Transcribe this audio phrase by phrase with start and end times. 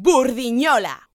[0.00, 1.07] Burdiñola.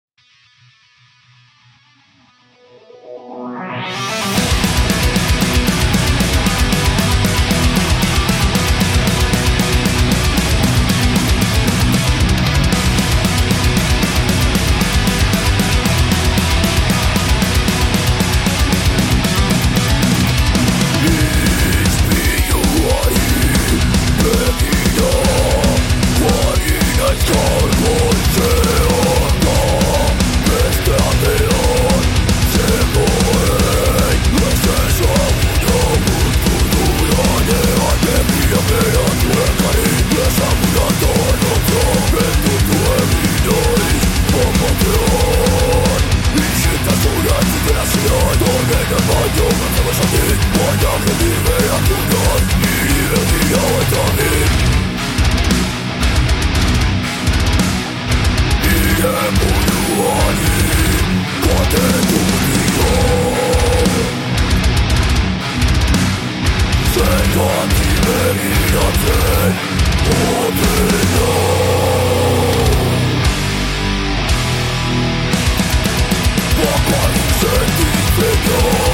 [76.60, 78.93] Walk on, set these figures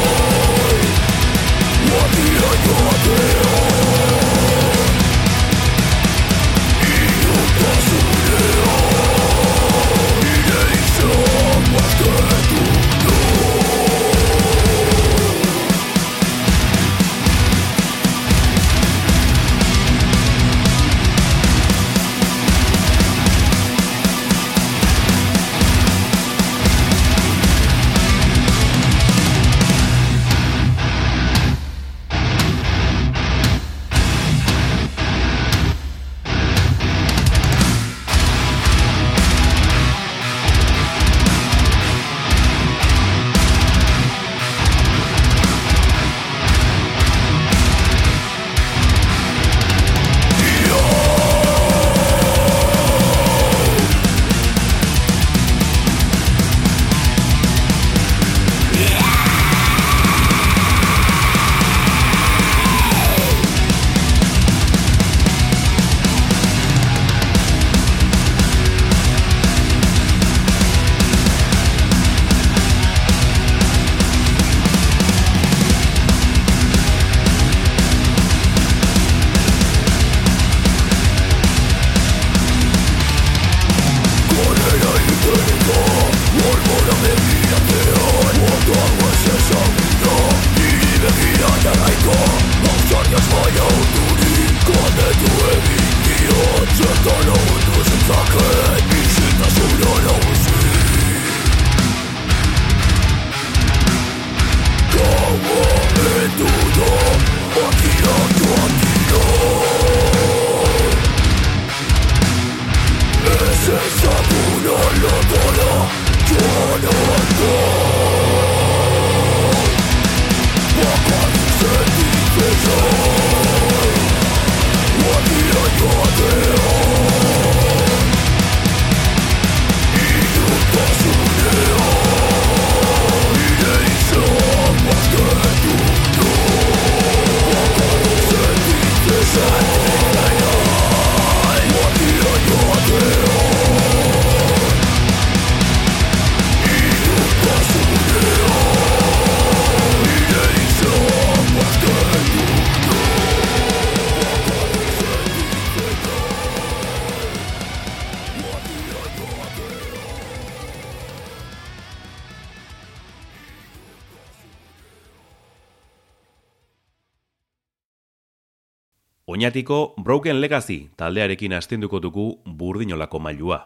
[169.40, 173.60] Oñatiko Broken Legacy taldearekin astenduko dugu burdinolako mailua.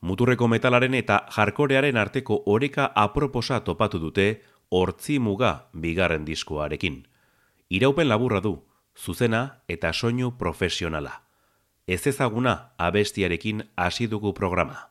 [0.00, 4.26] Muturreko metalaren eta jarkorearen arteko oreka aproposa topatu dute
[4.70, 7.00] hortzi muga bigarren diskoarekin.
[7.68, 8.62] Iraupen laburra du,
[8.94, 11.22] zuzena eta soinu profesionala.
[11.88, 14.86] Ez ezaguna abestiarekin hasi dugu programa.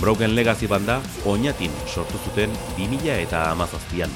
[0.00, 4.10] Broken Legacy banda oinatin sortu zuten 2000 eta amazaztian.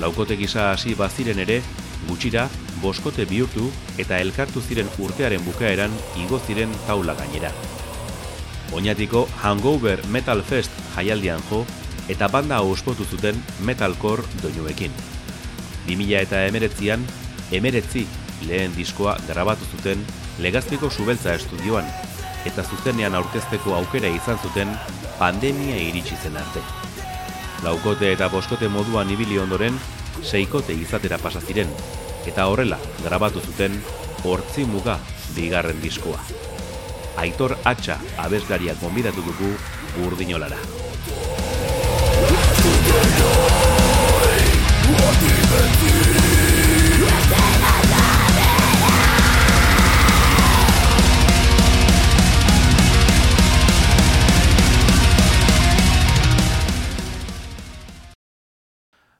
[0.00, 1.60] Laukote gisa hasi baziren ere,
[2.08, 2.48] gutxira,
[2.82, 5.94] boskote bihurtu eta elkartu ziren urtearen bukaeran
[6.26, 7.52] igo ziren taula gainera.
[8.72, 11.64] Oñatiko Hangover Metal Fest jaialdian jo
[12.08, 14.92] eta banda ospotu zuten metalcore doinuekin.
[15.86, 17.04] 2000 eta emeretzian,
[17.52, 18.06] emeretzi
[18.48, 20.04] lehen diskoa grabatu zuten
[20.38, 21.86] legazpiko subeltza estudioan
[22.44, 24.72] eta zuzenean aurkezteko aukera izan zuten
[25.18, 26.62] pandemia iritsi zen arte.
[27.64, 29.78] Laukote eta boskote moduan ibili ondoren,
[30.22, 31.70] seikote izatera pasa ziren
[32.26, 33.80] eta horrela grabatu zuten
[34.24, 34.98] hortzi muga
[35.36, 36.20] bigarren diskoa.
[37.16, 39.54] Aitor Atxa abesgariak gonbidatu dugu
[39.96, 40.58] burdinolara.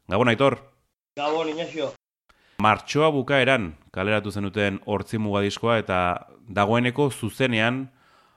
[0.09, 0.59] Gabon, Aitor.
[1.17, 1.93] Gabon, Inaxio.
[2.63, 5.99] Martxoa bukaeran kaleratu zenuten hortzi mugadiskoa eta
[6.49, 7.89] dagoeneko zuzenean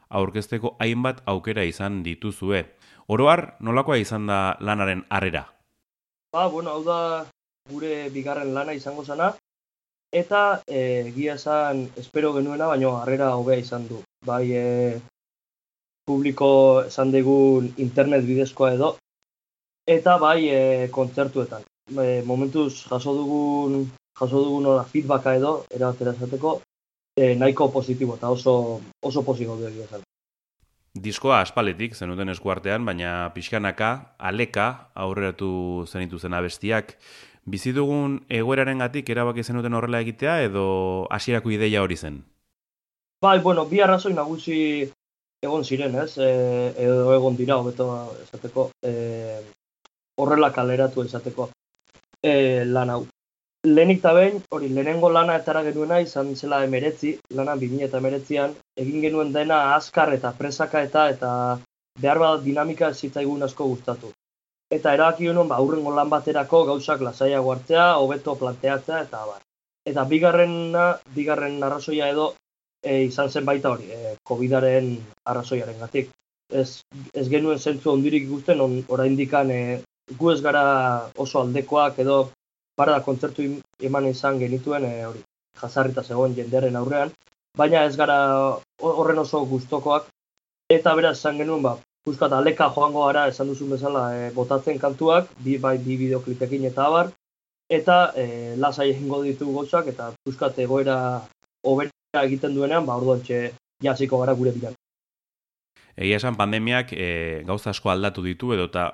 [0.10, 2.64] aurkezteko hainbat aukera izan dituzue.
[3.08, 5.46] Oroar, nolakoa izan da lanaren harrera?
[6.34, 7.00] Ba, bueno, hau da
[7.72, 9.34] gure bigarren lana izango zana,
[10.12, 14.02] eta e, egia esan espero genuena, baino harrera hobea izan du.
[14.26, 15.00] Bai, e,
[16.08, 16.50] publiko
[16.88, 18.96] esan dugun internet bidezkoa edo,
[19.88, 20.62] eta bai e,
[20.92, 21.64] kontzertuetan.
[21.88, 23.86] E, momentuz jaso dugun
[24.20, 26.58] jaso dugun hori feedbacka edo, erabatera esateko,
[27.18, 30.00] e, nahiko positibo eta oso, oso positibo du egia
[30.98, 36.96] Diskoa aspaletik zenuten eskuartean, baina pixkanaka, aleka aurreratu zenitu zen abestiak.
[37.46, 42.24] Bizi dugun egoeraren gatik erabaki zenuten horrela egitea edo hasierako ideia hori zen?
[43.22, 44.58] Bai, bueno, bi arrazoi nagusi
[45.46, 46.18] egon ziren, ez?
[46.18, 46.32] E,
[46.82, 47.92] edo egon dira, hobeto
[48.24, 49.38] esateko, e,
[50.18, 51.52] horrela kaleratu esateko
[52.24, 53.06] e, lan hau
[53.68, 58.54] lehenik eta behin, hori, lehenengo lana etara genuena izan zela emeretzi, lana 2000 eta emeretzian,
[58.84, 61.32] egin genuen dena azkar eta presaka eta eta
[62.02, 64.12] behar bat dinamika zitzaigun asko gustatu.
[64.78, 69.42] Eta erabaki genuen, ba, urrengo lan baterako gauzak lasaia guartzea, hobeto planteatzea, eta bar.
[69.88, 72.34] Eta bigarrena, bigarren arrazoia edo,
[72.84, 74.92] e, izan zen baita hori, e, COVID-aren
[75.32, 76.12] arrazoiaren gatik.
[76.52, 76.82] Ez,
[77.14, 79.62] ez genuen zentzu ondirik ikusten, on, oraindikan e,
[80.20, 80.66] gu ez gara
[81.20, 82.20] oso aldekoak edo
[82.78, 83.48] para kontzertu
[83.90, 85.24] eman izan genituen e, hori
[85.62, 87.12] jasarrita zegoen jendearen aurrean,
[87.58, 88.18] baina ez gara
[88.80, 90.12] horren oso gustokoak
[90.78, 91.78] eta beraz esan genuen ba
[92.08, 96.86] Puskat aleka joango gara esan duzun bezala e, botatzen kantuak, bi bai bi bideoklipekin eta
[96.88, 97.10] abar
[97.78, 100.96] eta e, lasai egingo ditu gozak eta Puskat egoera
[101.68, 103.42] hobera egiten duenean, ba orduantxe
[103.84, 104.78] jasiko gara gure bilan.
[105.98, 108.88] Egia esan pandemiak e, gauza asko aldatu ditu edo eta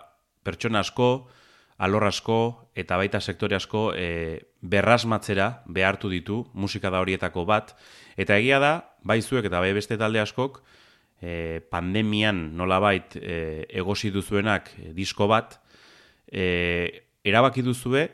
[0.43, 1.09] pertsona asko
[1.77, 7.75] alor asko eta baita sektore asko e, berrasmatzera behartu ditu musika da horietako bat.
[8.17, 8.73] Eta egia da
[9.03, 10.61] bai zuek eta bai beste talde askok
[11.21, 15.59] e, pandemian nolabait e, egosi duzuenak disko bat
[16.31, 18.07] e, erabaki duzue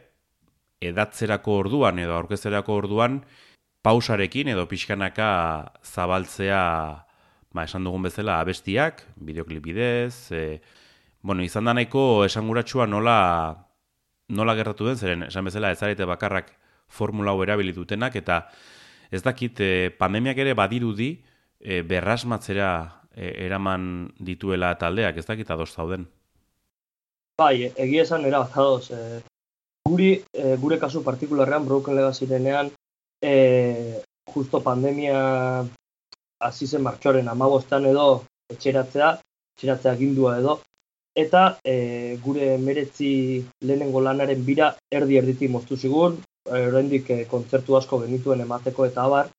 [0.79, 3.21] edatzerako orduan edo aurkezerako orduan
[3.83, 5.29] pausarekin edo pixkanaka
[5.83, 6.63] zabaltzea
[7.53, 10.59] ba, esan dugun bezala abestiak, bideoklip bidez, e,
[11.21, 13.19] Bueno, izan da nahiko esanguratsua nola
[14.29, 16.53] nola gertatu den, zeren esan bezala ez zarete bakarrak
[16.87, 18.43] formula hau erabilitutenak, eta
[19.11, 21.09] ez dakit e, pandemiak ere badirudi
[21.59, 22.69] e, berrasmatzera
[23.11, 23.83] e, eraman
[24.19, 26.05] dituela taldeak, ez dakit adoz zauden?
[27.41, 28.91] Bai, egia esan era adoz.
[28.91, 29.21] E,
[29.89, 32.71] guri, e, gure kasu partikularrean, Broken Legacy denean,
[33.21, 34.01] e,
[34.33, 35.19] justo pandemia
[36.39, 38.23] hasi zen martxoren amabostan edo
[38.53, 39.15] etxeratzea,
[39.57, 40.59] etxeratzea gindua edo,
[41.15, 47.77] eta e, gure meretzi lehenengo lanaren bira erdi erditi moztu zigun, e, oraindik e, kontzertu
[47.77, 49.29] asko genituen emateko eta abar,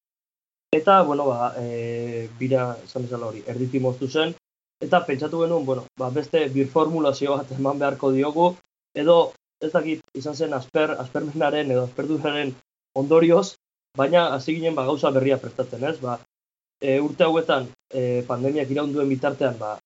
[0.72, 4.34] eta, bueno, ba, e, bira, esan bezala hori, erditi moztu zen,
[4.80, 8.54] eta pentsatu genuen, bueno, ba, beste birformulazio bat eman beharko diogu,
[8.94, 12.54] edo, ez dakit, izan zen asper, aspermenaren edo asperduraren
[12.96, 13.56] ondorioz,
[13.96, 15.98] baina hasi ginen ba, gauza berria prestatzen, ez?
[16.00, 16.18] Ba,
[16.80, 19.76] e, urte hauetan e, pandemiak iraunduen bitartean, ba,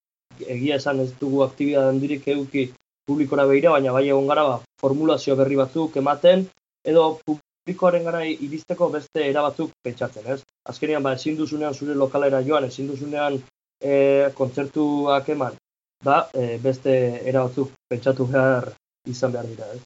[0.40, 2.68] egia esan ez dugu aktibitatea handirik eduki
[3.06, 6.46] publikora behira, baina bai egon gara ba, formulazio berri batzuk ematen,
[6.84, 10.40] edo publikoaren gara iristeko beste era batzuk pentsatzen, ez?
[10.68, 13.38] Azkenean, ba, ezin duzunean zure lokalera joan, ezin duzunean
[13.80, 15.58] e, kontzertuak eman,
[16.04, 18.70] ba, e, beste era batzuk pentsatu behar
[19.08, 19.82] izan behar dira, ez?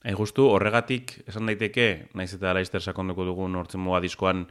[0.00, 4.46] Hain justu, horregatik, esan daiteke, naiz eta laizter sakondoko dugun hortzen moa diskoan,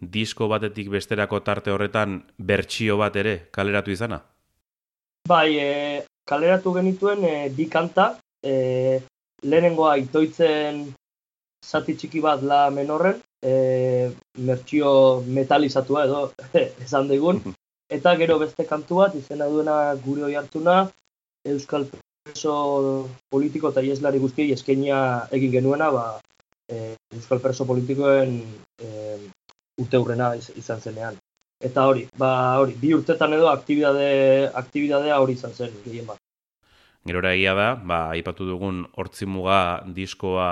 [0.00, 4.22] disko batetik besterako tarte horretan bertsio bat ere kaleratu izana?
[5.26, 8.04] Bai, e, kaleratu genituen e, bi kanta,
[8.46, 9.00] e,
[9.42, 10.84] lehenengoa itoitzen
[11.66, 13.54] zati txiki bat la menorren, e,
[14.46, 14.92] mertxio
[15.38, 16.20] metalizatua edo
[16.86, 17.42] esan digun,
[17.98, 20.84] eta gero beste kantu bat, izena duena gure hoi hartuna,
[21.46, 22.54] Euskal Preso
[23.30, 25.00] politiko eta ieslari guztiei eskenia
[25.34, 26.06] egin genuena, ba,
[26.70, 28.38] e, Euskal Preso politikoen
[28.78, 29.18] e,
[29.82, 31.18] urte hurrena izan zenean.
[31.66, 32.30] Eta hori, ba
[32.60, 34.06] hori, bi urtetan edo aktibidade,
[34.54, 36.20] aktibidadea hori izan zen, gehien bat.
[37.06, 39.60] Gerora egia da, ba, aipatu dugun hortzimuga
[39.94, 40.50] diskoa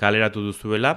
[0.00, 0.94] kaleratu duzuela,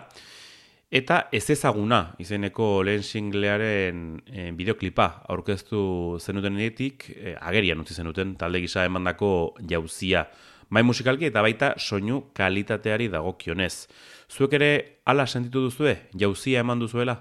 [0.94, 5.84] eta ez ezaguna izeneko lehen singlearen e, bideoklipa aurkeztu
[6.22, 9.32] zenuten enetik, e, agerian utzi zenuten talde gisa emandako
[9.70, 10.28] jauzia.
[10.74, 13.88] Bai musikalki eta baita soinu kalitateari dagokionez.
[14.30, 14.72] Zuek ere
[15.06, 17.20] ala sentitu duzue, jauzia eman duzuela?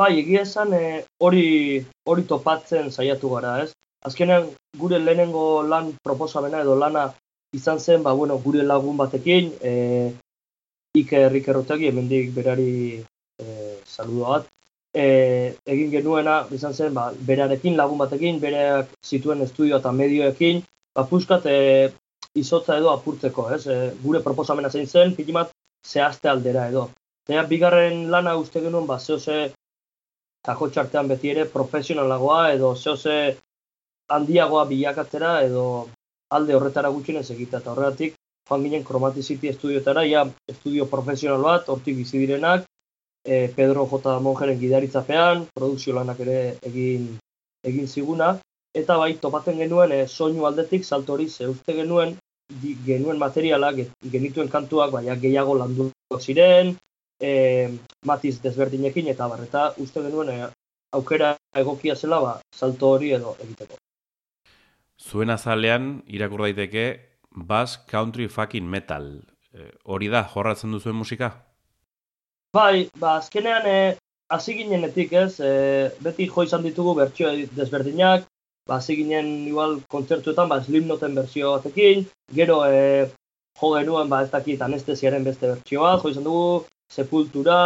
[0.00, 1.42] Bai, egia esan eh, hori
[2.10, 3.70] hori topatzen saiatu gara, ez?
[4.08, 4.48] Azkenean
[4.80, 7.04] gure lehenengo lan proposamena edo lana
[7.58, 9.72] izan zen, ba, bueno, gure lagun batekin, e,
[10.98, 12.74] Iker Rikerrotegi, hemendik berari
[13.38, 13.46] e,
[13.86, 14.50] saludo bat,
[14.90, 15.06] e,
[15.76, 20.62] egin genuena izan zen, ba, berarekin lagun batekin, bereak zituen estudioa eta medioekin,
[20.98, 21.58] ba, puskat e,
[22.34, 23.64] izotza edo apurtzeko, ez?
[23.70, 25.54] E, gure proposamena zein zen, pilimat,
[25.86, 26.88] zehazte aldera edo.
[27.30, 29.44] Eta bigarren lana uste genuen, ba, zehose
[30.44, 33.16] tako txartean beti ere profesionalagoa edo zehose
[34.16, 35.64] handiagoa bilakatzera edo
[36.36, 41.96] alde horretara gutxinez egita eta horregatik joan ginen Chromaticity estudioetara, ja estudio profesional bat, hortik
[41.96, 42.66] bizi direnak,
[43.24, 44.18] e, Pedro J.
[44.20, 47.14] Monjeren gidaritzapean, produkzio lanak ere egin
[47.64, 48.34] egin ziguna,
[48.76, 52.16] eta bai topatzen genuen e, soinu aldetik salto hori ze uste genuen
[52.60, 53.80] di, genuen materialak
[54.12, 56.76] genituen kantuak baina gehiago landu ziren,
[57.20, 60.38] e, matiz desberdinekin eta barreta uste genuen e,
[60.94, 63.78] aukera egokia zela ba, salto hori edo egiteko.
[65.00, 66.84] Zuen azalean irakur daiteke
[67.34, 69.08] Bass Country Fucking Metal.
[69.52, 71.32] E, hori da, jorratzen duzuen musika?
[72.54, 73.78] Bai, ba, azkenean e,
[74.30, 78.28] hasi ginenetik ez, e, beti jo izan ditugu bertsio desberdinak,
[78.68, 82.06] ba, hasi ginen igual kontzertuetan, ba, Slipknoten bertsio batekin,
[82.38, 83.10] gero e,
[83.60, 86.46] jo genuen, ba, ez dakit anestesiaren beste bertsioa, jo izan dugu
[86.94, 87.58] Sepultura,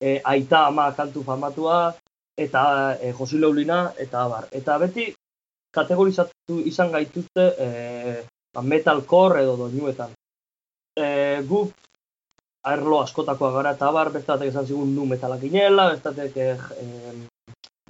[0.00, 1.94] e, Aita Ama kantu famatua,
[2.36, 2.62] eta
[3.00, 4.48] e, Josi Leulina, eta abar.
[4.52, 5.10] Eta beti
[5.74, 7.68] kategorizatu izan gaituzte e,
[8.54, 10.12] ba, metalcore edo doinuetan.
[10.96, 11.06] E,
[11.48, 11.62] gu
[12.70, 16.50] aerlo askotakoa gara eta abar, bestatek esan zigun nu metalak inela, bestatek e,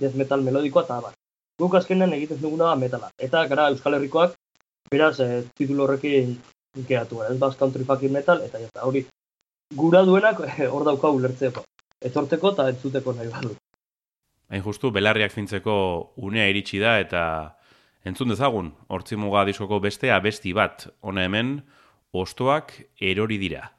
[0.00, 1.18] death metal melodikoa eta abar.
[1.60, 3.10] Guk azkenean egiten duguna da metala.
[3.18, 4.38] Eta gara Euskal Herrikoak,
[4.90, 6.38] beraz, e, titulo horrekin
[6.88, 7.34] geratu gara.
[7.34, 9.04] Ez baz country fucking metal, eta jata, hori
[9.76, 11.64] gura duenak eh, hor dauka ulertzeko.
[12.02, 13.56] Etorteko eta entzuteko nahi badu.
[14.52, 15.74] Hain justu, belarriak fintzeko
[16.16, 17.22] unea iritsi da eta
[18.04, 21.60] entzun dezagun, hortzi muga diskoko beste abesti bat, hona hemen,
[22.12, 23.70] ostoak erori dira.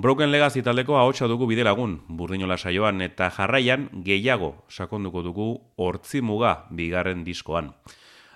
[0.00, 6.22] Broken Legacy taldeko ahotsa dugu bide lagun, burdinola saioan, eta jarraian gehiago sakonduko dugu hortzi
[6.24, 7.74] muga bigarren diskoan.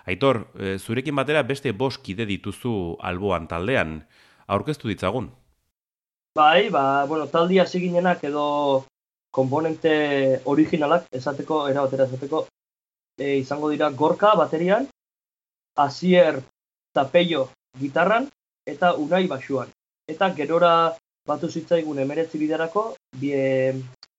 [0.04, 3.94] Aitor, e, zurekin batera beste bost kide dituzu alboan taldean,
[4.46, 5.30] aurkeztu ditzagun?
[6.36, 8.84] Bai, ba, bueno, taldia ziginenak edo
[9.32, 12.42] komponente originalak esateko, erabatera esateko,
[13.16, 14.90] e, izango dira gorka baterian,
[15.86, 16.42] azier
[16.92, 17.48] tapeio
[17.80, 18.28] gitarran,
[18.68, 19.72] eta unai basuan.
[20.04, 20.74] Eta gerora
[21.24, 23.72] batu zitzaigun emeretzi bidarako, bie,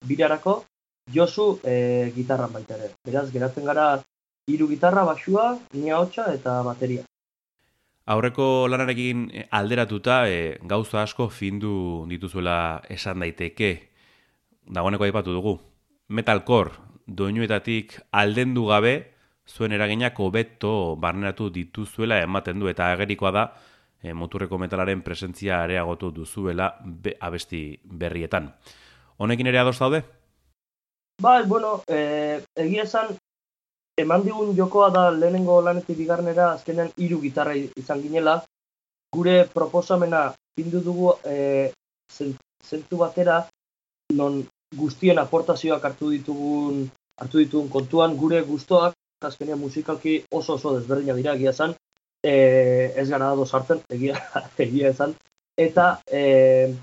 [0.10, 0.56] bidarako,
[1.13, 2.94] josu e, gitarran baita ere.
[3.06, 3.89] Beraz, geratzen gara
[4.50, 7.06] hiru gitarra, basua, nia hotxa eta bateria.
[8.10, 9.28] Aurreko lanarekin
[9.60, 13.72] alderatuta e, gauza asko findu dituzuela esan daiteke.
[14.65, 15.60] Dagoeneko aipatu dugu.
[16.10, 16.74] Metalcore,
[17.06, 18.96] doinuetatik aldendu gabe,
[19.46, 23.48] zuen eraginak hobeto barneratu dituzuela ematen du eta agerikoa da,
[24.06, 28.52] e, muturreko metalaren presentzia areagotu duzuela be, abesti berrietan.
[29.18, 30.04] Honekin ere adoz daude?
[31.22, 33.15] Ba, bueno, e, egia esan,
[33.98, 38.36] eman digun jokoa da lehenengo lanetik bigarnera azkenean hiru gitarra izan ginela,
[39.15, 41.72] gure proposamena pindu dugu e,
[42.12, 43.39] zentu batera,
[44.13, 44.44] non
[44.76, 46.86] guztien aportazioak hartu ditugun
[47.22, 48.94] hartu ditugun kontuan, gure gustoak
[49.26, 51.74] azkenean musikalki oso oso desberdina dira egia esan,
[52.26, 54.18] e, ez gara dado sartzen, egia,
[54.66, 55.14] egia esan.
[55.58, 56.74] Eta, e,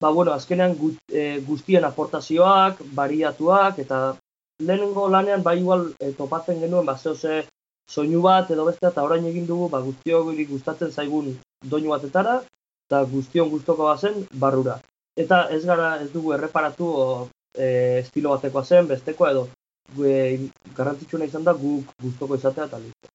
[0.00, 0.76] ba, bueno, azkenean
[1.08, 4.00] e, guztien aportazioak, bariatuak, eta
[4.62, 7.42] lehenengo lanean, ba, igual, e, topatzen genuen, ba, zehose,
[7.90, 11.34] soinu bat edo beste, eta orain egin dugu, ba, guztiok gustatzen zaigun
[11.66, 12.38] doinu batetara,
[12.86, 14.78] eta guztion guztoko bazen, barrura.
[15.18, 17.06] Eta ez gara, ez dugu erreparatu, o,
[17.58, 19.48] e, estilo batekoa zen, bestekoa edo,
[19.96, 20.14] gue,
[20.76, 23.09] garrantzitsuna izan da, guk guztoko izatea eta.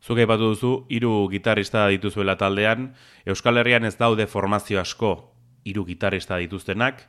[0.00, 2.94] Zuk aipatu duzu, hiru gitarrista dituzuela taldean,
[3.28, 5.12] Euskal Herrian ez daude formazio asko
[5.68, 7.02] hiru gitarrista dituztenak,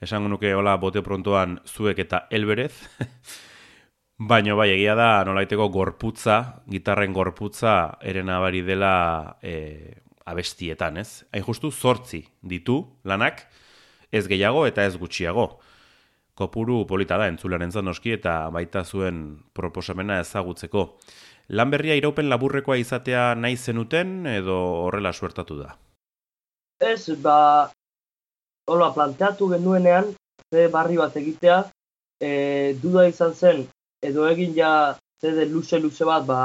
[0.00, 2.72] esango nuke hola bote prontoan zuek eta elberez,
[4.30, 7.74] baino bai egia da nolaiteko gorputza, gitarren gorputza
[8.06, 9.98] eren abari dela e,
[10.28, 11.24] abestietan, ez?
[11.32, 13.46] Hain justu zortzi ditu lanak,
[14.12, 15.56] ez gehiago eta ez gutxiago.
[16.38, 19.24] Kopuru polita da entzularen zanoski eta baita zuen
[19.58, 20.84] proposamena ezagutzeko.
[21.58, 25.72] Lan berria iraupen laburrekoa izatea nahi zenuten edo horrela suertatu da?
[26.78, 27.38] Ez, ba,
[28.70, 30.12] hola, planteatu genuenean,
[30.52, 31.58] ze barri bat egitea,
[32.20, 32.30] e,
[32.82, 33.64] duda izan zen,
[34.04, 34.72] edo egin ja,
[35.20, 36.40] ze de luze-luze bat, ba,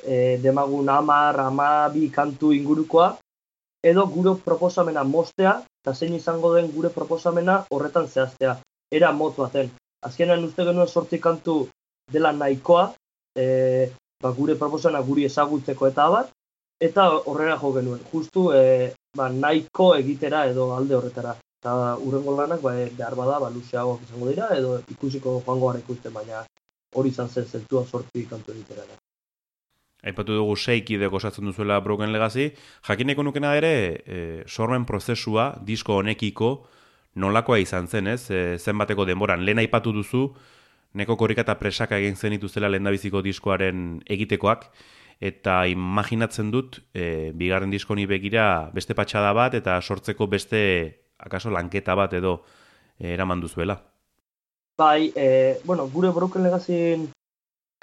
[0.00, 3.10] e, demagun amar, amabi kantu ingurukoa,
[3.84, 8.56] edo gure proposamena mostea, eta zein izango den gure proposamena horretan zehaztea,
[8.94, 9.70] era motu aten.
[10.06, 11.56] Azkenean uste genuen sortzi kantu
[12.12, 12.88] dela nahikoa,
[13.36, 13.46] e,
[14.22, 16.34] ba, gure proposana guri ezagutzeko eta bat,
[16.80, 21.34] eta horrela jo genuen, justu e, ba, nahiko egitera edo alde horretara.
[21.64, 26.12] Eta urrengo lanak ba, behar bada, ba, luzeagoak izango dira, edo ikusiko joango gara ikusten,
[26.12, 26.44] baina
[26.94, 28.84] hori izan zen zentua sortu kantu egitera.
[30.04, 32.50] Aipatu dugu seiki osatzen duzuela Broken Legacy,
[32.86, 36.50] jakineko nukena ere, e, sormen prozesua, disko honekiko,
[37.14, 38.30] nolakoa izan zen, ez?
[38.30, 40.26] E, zenbateko denboran, lehen aipatu duzu,
[40.94, 44.68] neko korrika eta presaka egin zen ituzela lehendabiziko diskoaren egitekoak,
[45.20, 50.60] eta imaginatzen dut, e, bigarren diskoni begira beste patxada bat, eta sortzeko beste,
[51.18, 52.40] akaso, lanketa bat edo
[52.98, 53.80] e, eraman duzuela.
[54.78, 57.10] Bai, e, bueno, gure Broken Legazin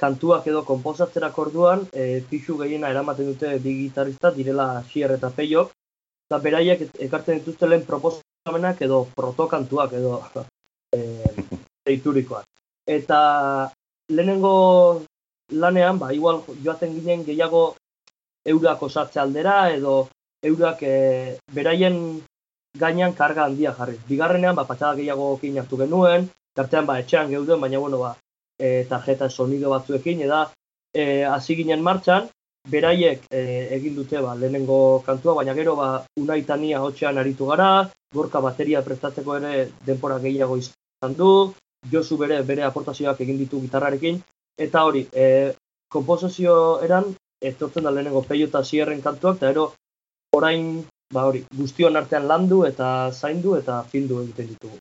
[0.02, 5.72] kantuak edo komposatzerak orduan, e, pixu gehiena eramaten dute bi gitarrista, direla Xier eta Peiok,
[6.28, 7.86] eta beraiek ekartzen dituzte lehen
[8.44, 10.22] proposamenak edo protokantuak edo
[10.96, 11.00] e,
[11.86, 12.46] deiturikoak
[12.88, 13.70] eta
[14.10, 15.04] lehenengo
[15.52, 17.76] lanean, ba, igual joaten ginen gehiago
[18.46, 20.10] eurak osatze aldera, edo
[20.44, 22.22] eurak e, beraien
[22.78, 23.98] gainean karga handia jarri.
[24.08, 28.16] Bigarrenean, ba, patxada gehiago okin hartu genuen, tartean, ba, etxean geuden, baina, bueno, ba,
[28.58, 30.46] e, tarjeta sonido batzuekin, eda,
[30.96, 32.30] e, hasi ginen martxan,
[32.70, 33.42] beraiek e,
[33.78, 39.38] egin dute, ba, lehenengo kantua, baina gero, ba, unaitania hotxean aritu gara, gorka bateria prestatzeko
[39.40, 41.32] ere denpora gehiago izan du,
[41.92, 44.20] Josu bere bere aportazioak egin ditu gitarrarekin
[44.62, 45.54] eta hori, e,
[45.90, 46.54] konposizio
[46.86, 47.08] eran
[47.42, 49.72] etortzen da lehenengo peio eta zierren kantuak eta ero
[50.38, 54.78] orain ba hori, guztion artean landu eta zaindu eta findu egiten ditugu.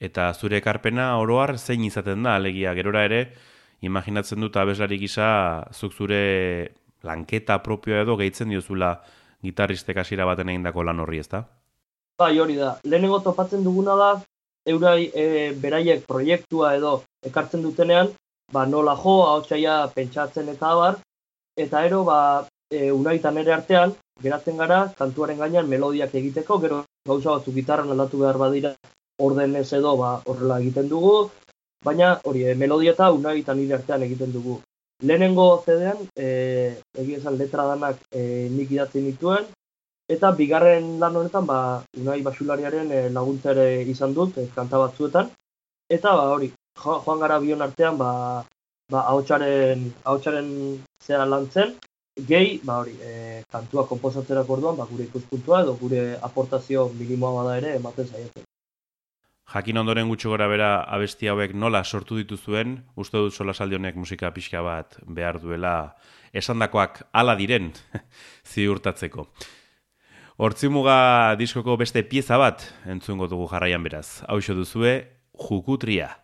[0.00, 3.22] Eta zure ekarpena oroar zein izaten da, alegia gerora ere,
[3.80, 5.30] imaginatzen dut abeslari gisa
[5.72, 6.20] zuk zure
[7.06, 8.94] lanketa propioa edo gehitzen diozula
[9.42, 11.44] gitarristek hasiera baten egindako lan horri, ezta?
[12.20, 12.74] Bai, hori da.
[12.84, 14.10] Lehenengo topatzen duguna da,
[14.68, 15.24] eurai e,
[15.62, 18.12] beraiek proiektua edo ekartzen dutenean,
[18.52, 21.00] ba, nola jo, haotxaia pentsatzen eta abar,
[21.56, 22.20] eta ero, ba,
[22.70, 28.20] e, unaitan ere artean, geratzen gara, kantuaren gainean melodiak egiteko, gero gauza batzuk gitarran aldatu
[28.20, 28.74] behar badira
[29.20, 31.14] orden ez edo ba, horrela egiten dugu,
[31.84, 34.60] baina hori, e, melodia eta unai eta nire artean egiten dugu.
[35.02, 39.46] Lehenengo zedean, e, egia esan letra danak e, nik idatzen dituen,
[40.12, 41.58] eta bigarren lan honetan, ba,
[41.96, 45.30] unai basulariaren e, laguntzere izan dut, e, kanta batzuetan,
[45.88, 46.50] eta ba, hori,
[46.82, 48.10] joan gara bion artean, ba,
[48.92, 50.52] ba, hautsaren, hautsaren
[51.06, 51.72] zera lantzen,
[52.28, 57.56] gehi, ba hori, e, kantua komposatzerak orduan, ba, gure ikuspuntua edo gure aportazio minimoa bada
[57.62, 58.44] ere ematen zaitzen.
[59.50, 64.30] Jakin ondoren gutxo gora bera abesti hauek nola sortu dituzuen, uste dut sola saldionek musika
[64.30, 65.72] pixka bat behar duela
[66.30, 67.72] esandakoak ala diren
[68.52, 69.26] ziurtatzeko.
[70.40, 74.22] Hortzimuga diskoko beste pieza bat entzungo dugu jarraian beraz.
[74.28, 74.94] Hau duzue,
[75.34, 76.14] jukutria.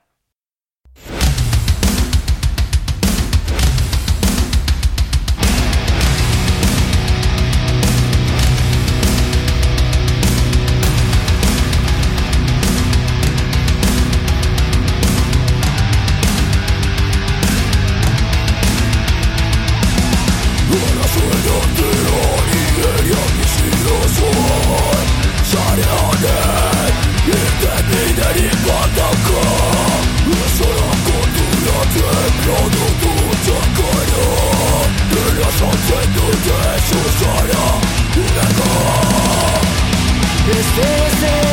[40.49, 41.46] Este es el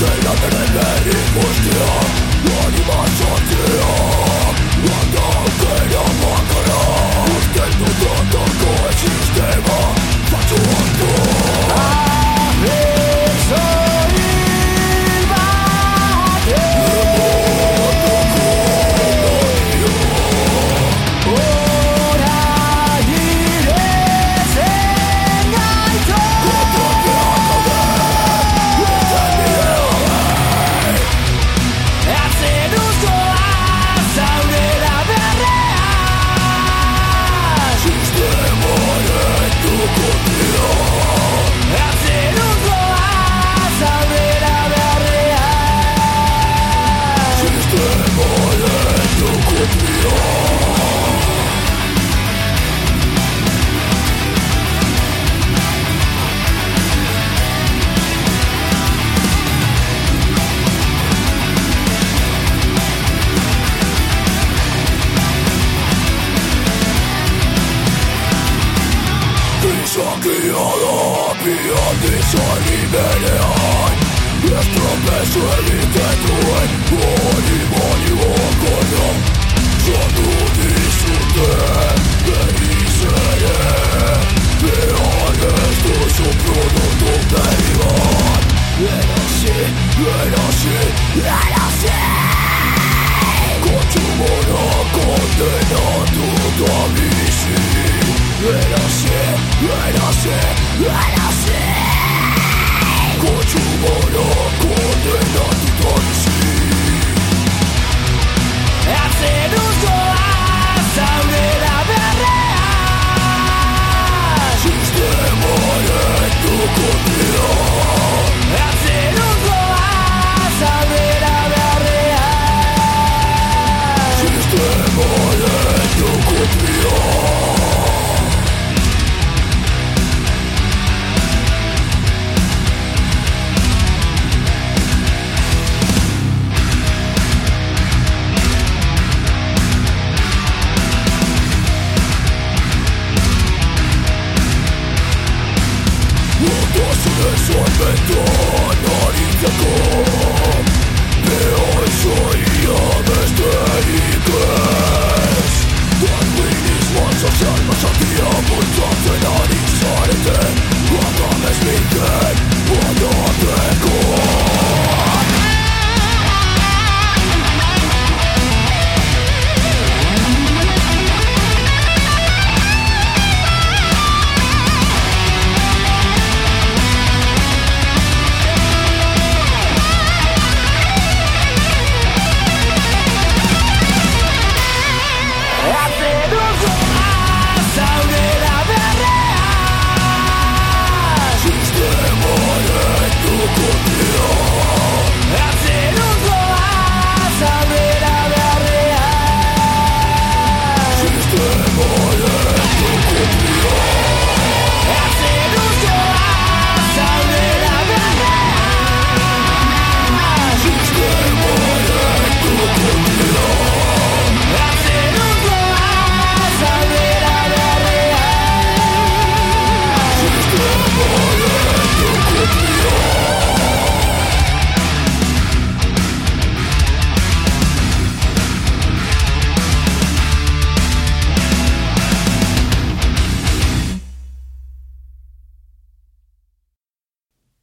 [0.00, 2.00] Ты на перемене пусть я,
[2.42, 3.99] но не мочу тебя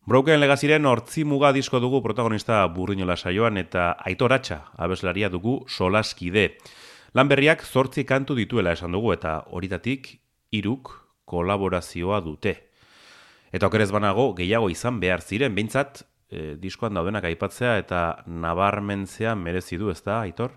[0.07, 6.45] Broken legaziren hortzi muga disko dugu protagonista burrinola saioan eta aitoratxa abeslaria dugu solaskide.
[7.11, 10.07] Lan berriak zortzi kantu dituela esan dugu eta horitatik
[10.55, 10.93] iruk
[11.27, 12.53] kolaborazioa dute.
[13.51, 19.75] Eta okerez banago gehiago izan behar ziren, behintzat e, diskoan daudenak aipatzea eta nabarmentzea merezi
[19.75, 20.55] du, ez da, aitor?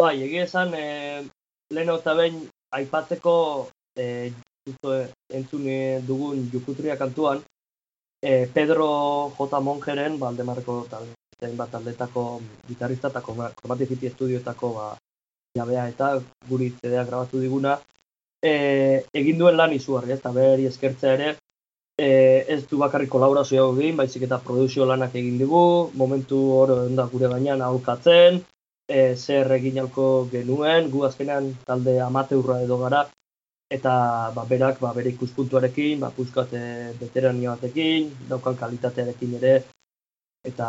[0.00, 1.20] Bai, egia esan, e,
[1.68, 2.40] leheno eta behin
[2.80, 3.36] aipatzeko
[3.92, 4.32] e,
[5.36, 5.70] entzun
[6.08, 7.44] dugun jukutria kantuan,
[8.22, 9.60] e, Pedro J.
[9.60, 14.86] Mongeren, Baldemarreko talde bat taldetako gitarrista eta Chromaticity Studioetako ba,
[15.56, 17.78] jabea eta guri CD grabatu diguna,
[18.42, 21.28] e, egin duen lan izugarri, ez da beri eskertzea ere,
[21.98, 22.08] e,
[22.54, 27.30] ez du bakarrik kolaborazioa egin, baizik eta produzio lanak egin dugu, momentu oro da gure
[27.34, 28.42] gainean aurkatzen,
[28.88, 33.06] e, zer egin alko genuen, gu azkenean talde amateurra edo gara,
[33.70, 33.94] eta
[34.34, 36.54] ba, berak ba, bere ikuspuntuarekin, ba, puzkat
[37.00, 39.54] veterania batekin, daukan kalitatearekin ere,
[40.44, 40.68] eta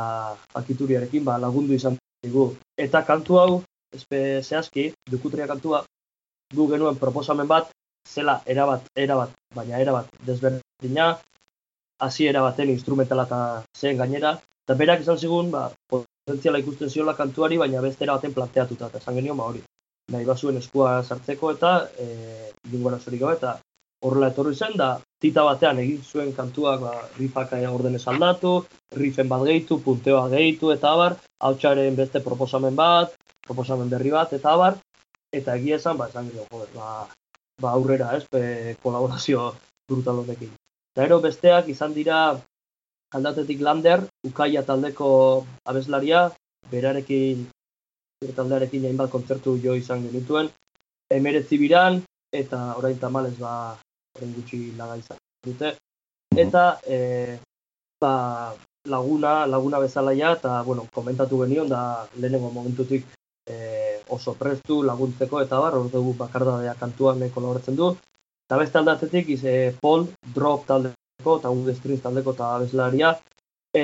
[0.60, 2.52] akituriarekin ba, lagundu izan dugu.
[2.78, 3.62] Eta kantu hau,
[3.96, 5.86] ezpe zehazki, dukutria kantua,
[6.54, 7.72] du genuen proposamen bat,
[8.08, 11.10] zela erabat, erabat, baina erabat desberdina,
[12.00, 13.42] hasi erabaten instrumentala eta
[13.76, 14.36] zen gainera,
[14.66, 19.20] eta berak izan zigun, ba, potentziala ikusten ziola kantuari, baina beste erabaten planteatuta, eta esan
[19.20, 19.64] genio, ba, hori,
[20.14, 22.08] nahi basuen eskua sartzeko eta e,
[22.72, 23.60] lingua gabe eta
[24.02, 24.90] horrela etorri zen da
[25.22, 30.94] tita batean egin zuen kantuak ba, rifak ordenez aldatu, rifen bat gehitu, punteoa gehitu eta
[30.94, 33.16] abar, hautsaren beste proposamen bat,
[33.48, 34.78] proposamen berri bat eta abar,
[35.34, 37.08] eta egia esan, ba, esan gero, joder, ba,
[37.62, 39.54] ba aurrera, ez, be, kolaborazio
[39.90, 40.54] brutal honekin.
[40.94, 42.40] Eta ero besteak izan dira
[43.12, 45.10] aldatetik lander, ukaia taldeko
[45.66, 46.30] abeslaria,
[46.72, 47.48] berarekin
[48.20, 50.50] taldearekin hainbat kontzertu jo izan genituen.
[51.18, 52.02] Emeretzi biran,
[52.42, 53.52] eta orain tamalez ba,
[54.18, 55.72] orain gutxi laga izan dute.
[56.44, 57.38] Eta e,
[58.02, 58.14] ba,
[58.96, 61.82] laguna, laguna bezalaia, eta bueno, komentatu genion, da
[62.18, 63.08] lehenengo momentutik
[63.48, 63.56] e,
[64.10, 67.94] oso prestu laguntzeko, eta bar, hor dugu bakardadea kantuan kolaboratzen du.
[68.46, 73.16] Eta beste aldatetik, ize Paul, Drop taldeko, eta Wood Strings taldeko eta bezalaria,
[73.74, 73.84] e,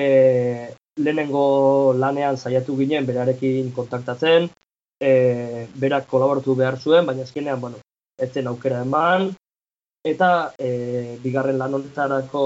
[0.98, 4.50] lehenengo lanean saiatu ginen berarekin kontaktatzen,
[5.00, 7.82] e, berak kolaboratu behar zuen, baina azkenean, bueno,
[8.18, 9.30] etzen aukera eman,
[10.04, 12.46] eta e, bigarren lan honetarako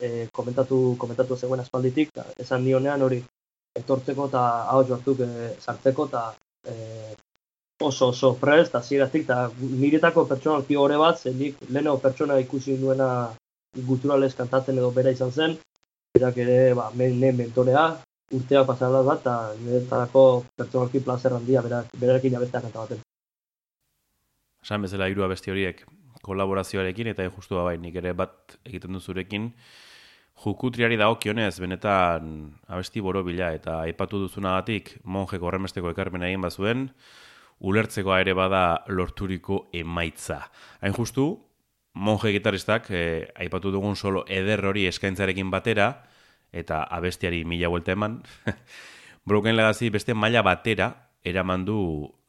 [0.00, 3.20] e, komentatu, komentatu zegoen aspalditik, esan nionean hori
[3.78, 6.24] etortzeko eta hau joartuk e, sartzeko eta
[6.66, 7.14] e,
[7.82, 13.08] oso oso prest, eta ziratik, eta niretako pertsonalki hori bat, zenik lehenengo pertsona ikusi duena
[13.86, 15.56] guturalez kantatzen edo bera izan zen,
[16.14, 17.88] berak ere, ba, mene mentorea,
[18.34, 23.00] urtea pasada bat, eta niretarako pertsonalki placer handia, berak, berarekin abestea kanta baten.
[24.62, 25.82] Esan bezala hiru abesti horiek
[26.22, 29.50] kolaborazioarekin, eta justu bai, nik ere bat egiten duzurekin,
[30.34, 32.30] Jukutriari dago kionez, benetan
[32.66, 36.88] abesti boro bila, eta aipatu duzunagatik monje korremesteko ekarpen egin bazuen,
[37.62, 40.40] ulertzeko ere bada lorturiko emaitza.
[40.82, 41.28] Hain justu,
[41.94, 46.04] monje gitaristak, eh, aipatu dugun solo eder hori eskaintzarekin batera,
[46.52, 48.22] eta abestiari mila vuelta eman,
[49.24, 51.78] Broken Legacy beste maila batera, eraman du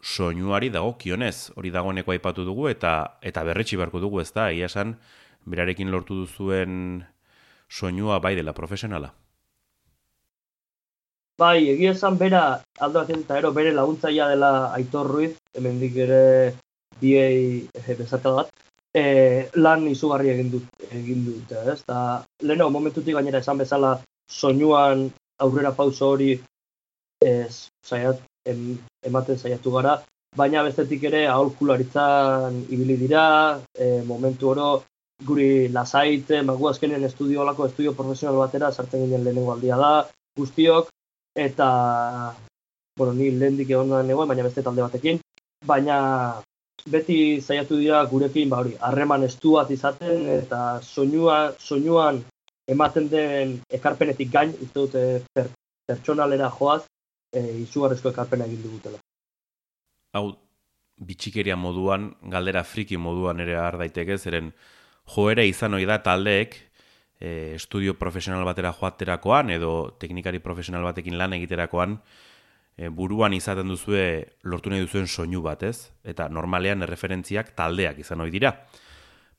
[0.02, 4.70] soinuari dago kionez, hori dagoeneko aipatu dugu, eta eta berretxi beharko dugu ez da, ia
[4.70, 4.96] esan,
[5.46, 7.04] berarekin lortu duzuen
[7.68, 9.14] soinua bai dela profesionala.
[11.38, 16.54] Bai, egia esan bera aldo eta ero bere laguntzaia dela Aitor Ruiz, hemen ere
[17.02, 18.54] biei e, bat,
[18.96, 19.04] e,
[19.60, 21.82] lan izugarri egin dut egin dut, ez?
[21.88, 22.00] Ta
[22.48, 23.98] leno momentutik gainera esan bezala
[24.32, 25.10] soinuan
[25.44, 26.32] aurrera pauso hori
[27.26, 28.22] ez saiat
[29.10, 29.96] ematen saiatu gara,
[30.38, 33.26] baina bestetik ere aholkularitzan ibili dira,
[33.74, 34.70] e, momentu oro
[35.26, 39.94] guri lasaite, magu azkenen estudio olako estudio profesional batera sartzen ginen lehenengo aldia da,
[40.38, 40.92] guztiok,
[41.48, 41.70] eta,
[43.00, 45.20] bueno, ni lehendik egon da baina beste talde batekin,
[45.66, 45.98] baina
[46.86, 52.22] beti saiatu dira gurekin ba hori harreman estu bat izaten eta soinua soinuan
[52.68, 55.50] ematen den ekarpenetik gain uste dute per,
[55.88, 56.84] pertsonalera joaz
[57.34, 59.00] e, izugarrezko ekarpena egin dugutela.
[60.14, 60.36] Hau
[60.96, 64.54] bitxikeria moduan, galdera friki moduan ere har daiteke, zeren
[65.16, 66.56] joere izan ohi da taldeek
[67.20, 72.00] e, estudio profesional batera joaterakoan edo teknikari profesional batekin lan egiterakoan
[72.78, 74.06] e, buruan izaten duzue
[74.44, 75.92] lortu nahi duzuen soinu bat, ez?
[76.04, 78.54] Eta normalean erreferentziak taldeak izan ohi dira.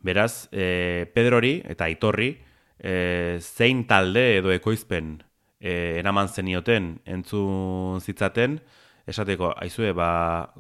[0.02, 2.32] Beraz, e, Pedrori eta Aitorri
[2.78, 5.16] e, zein talde edo ekoizpen
[5.60, 8.60] e, eraman zenioten entzun zitzaten,
[9.06, 10.08] esateko, aizue, ba,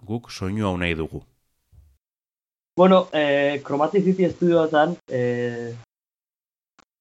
[0.06, 1.22] guk soinu hau nahi dugu.
[2.76, 5.74] Bueno, eh, Chromaticity estudioetan, eh,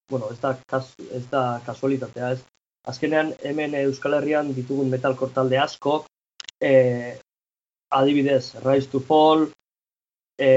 [0.10, 2.46] bueno, ez da, kas, ez da kasualitatea, ez.
[2.86, 6.04] Azkenean, hemen Euskal Herrian ditugun metalkor talde asko,
[6.62, 7.18] e,
[7.90, 9.48] adibidez, Rise to Fall,
[10.38, 10.50] e,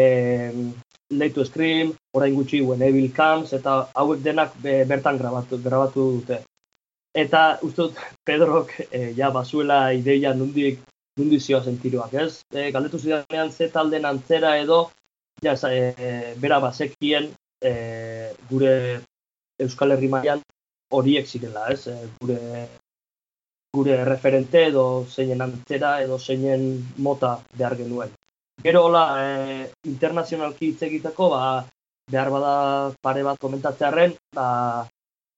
[1.11, 6.43] Late to Scream, orain gutxi When Evil Comes, eta hauek denak bertan grabatu, grabatu dute.
[7.17, 10.85] Eta uste dut, Pedrok, e, ja, basuela ideia nundik,
[11.17, 12.43] nundik zioa sentiruak, ez?
[12.53, 14.83] E, galdetu zidanean ze talden antzera edo,
[15.41, 17.33] ja, e, bera bazekien
[17.65, 17.73] e,
[18.51, 18.75] gure
[19.59, 20.45] Euskal Herri mailan
[20.91, 21.87] horiek zirela, ez?
[21.87, 22.69] E, gure
[23.77, 26.63] gure referente edo zeinen antzera edo zeinen
[26.97, 28.15] mota behar genuen.
[28.65, 31.43] Gero hola, e, internazionalki hitz egiteko, ba,
[32.11, 32.55] behar bada
[33.05, 34.49] pare bat komentatzearen, ba,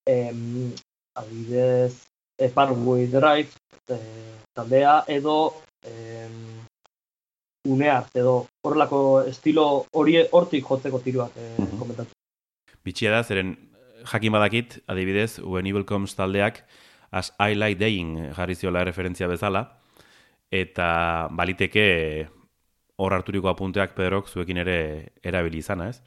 [0.09, 0.71] em,
[1.19, 2.07] adibidez,
[2.39, 3.51] e, Parkway Drive,
[3.91, 3.99] e,
[4.55, 5.37] taldea, edo
[5.85, 6.39] em,
[7.69, 12.17] unear, edo horrelako estilo hori hortik jotzeko tiruak e, mm komentatu.
[12.85, 13.53] Bitxia da, zeren
[14.05, 16.63] jakin badakit, adibidez, When Evil Comes taldeak,
[17.13, 19.67] as I like dying jarri ziola referentzia bezala,
[20.51, 22.29] eta baliteke
[22.99, 24.79] hor harturiko apunteak Pedrok zuekin ere
[25.25, 26.01] erabili izana, ez?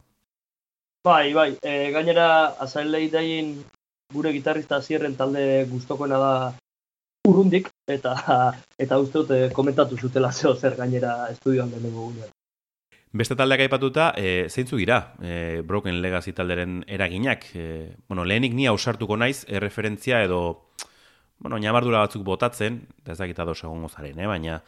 [1.04, 2.86] Bai, bai, e, gainera as I
[4.14, 6.34] gure gitarrista zierren talde gustokoena da
[7.28, 8.14] urrundik, eta
[8.78, 12.30] eta uste dut eh, komentatu zutela zeo zer gainera estudioan denengo gunean.
[13.14, 17.44] Beste taldeak aipatuta, e, zeintzu gira, e, Broken Legacy talderen eraginak.
[17.54, 20.40] E, bueno, lehenik ni ausartuko naiz, erreferentzia edo,
[21.38, 24.26] bueno, nabardura batzuk botatzen, ez dakit ados egongo zaren, eh?
[24.26, 24.64] baina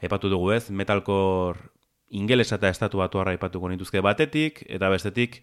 [0.00, 1.60] aipatu dugu ez, metalkor
[2.08, 5.42] ingelesa eta estatu batu aipatuko nituzke batetik, eta bestetik,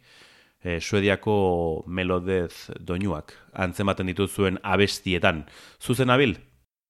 [0.57, 5.45] e, suediako melodez doinuak, antzematen dituzuen abestietan.
[5.77, 6.39] Zuzen abil?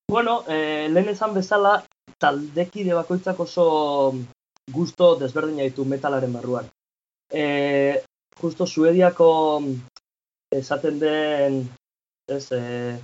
[0.08, 1.82] Bueno, e, lehen esan bezala,
[2.24, 3.68] taldekide bakoitzak oso
[4.72, 6.68] gusto desberdina ditu metalaren barruan.
[7.32, 8.04] E,
[8.42, 9.30] justo Suediako
[10.52, 11.62] esaten den
[12.28, 12.98] ez, e,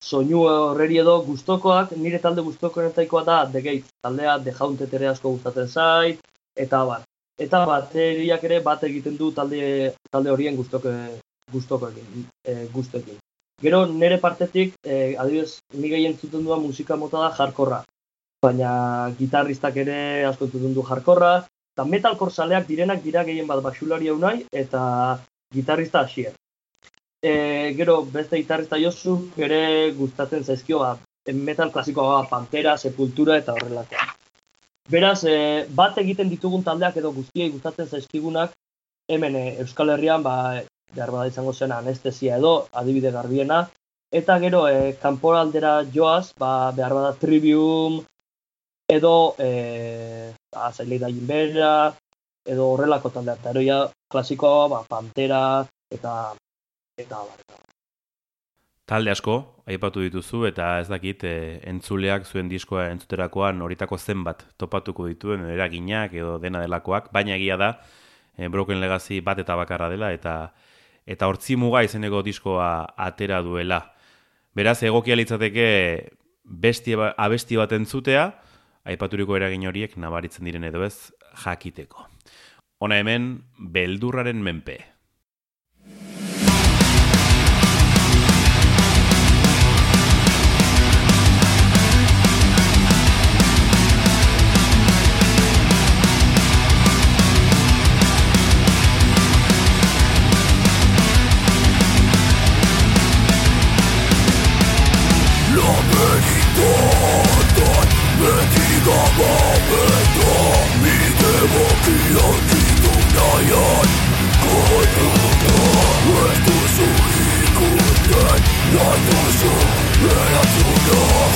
[0.00, 5.34] soinu horreri edo gustokoak, nire talde gustokoenetaikoa da The Gates, taldea The Haunted ere asko
[5.36, 6.20] gustatzen zait,
[6.56, 7.06] eta bat.
[7.40, 10.92] Eta bateriak ere bat egiten du talde, talde horien gustoko,
[11.52, 13.18] gustokoekin, e, gustoekin.
[13.60, 17.82] Gero nire partetik, e, adibidez, ni gehien zuten duan musika mota da jarkorra
[18.42, 21.32] baina gitarristak ere asko entzuten du jarkorra,
[21.74, 24.82] eta metalkor saleak direnak dira gehien bat basulari hau nahi, eta
[25.54, 26.32] gitarrista hasier.
[27.22, 31.02] E, gero, beste gitarrista jozu, ere gustatzen zaizkio bat,
[31.34, 34.06] metal klasikoa bat, pantera, sepultura eta horrelakoa.
[34.90, 38.56] Beraz, e, bat egiten ditugun taldeak edo guztiei gustatzen zaizkigunak,
[39.08, 40.62] hemen e, Euskal Herrian, ba,
[40.96, 43.66] behar bada izango zen anestesia edo, adibide garbiena,
[44.10, 48.00] eta gero, e, kanporaldera joaz, ba, behar bada trivium,
[48.90, 51.72] edo e, azailei da inbera,
[52.46, 53.78] edo horrelako taldea, eta eroia
[54.10, 55.42] klasikoa, ba, pantera,
[55.90, 56.34] eta
[56.98, 57.22] eta
[58.90, 59.34] Talde asko,
[59.70, 61.34] aipatu dituzu, eta ez dakit, e,
[61.70, 67.70] entzuleak zuen diskoa entzuterakoan horitako zenbat topatuko dituen eraginak edo dena delakoak, baina egia da,
[68.34, 70.34] e, Broken Legacy bat eta bakarra dela, eta
[71.06, 73.80] eta hortzi muga izeneko diskoa atera duela.
[74.54, 75.68] Beraz, egokia litzateke
[76.44, 78.26] bestia, ba, abesti bat entzutea,
[78.88, 81.12] aipaturiko eragin horiek nabaritzen diren edo ez
[81.44, 82.06] jakiteko.
[82.80, 84.78] Hona hemen, beldurraren menpe.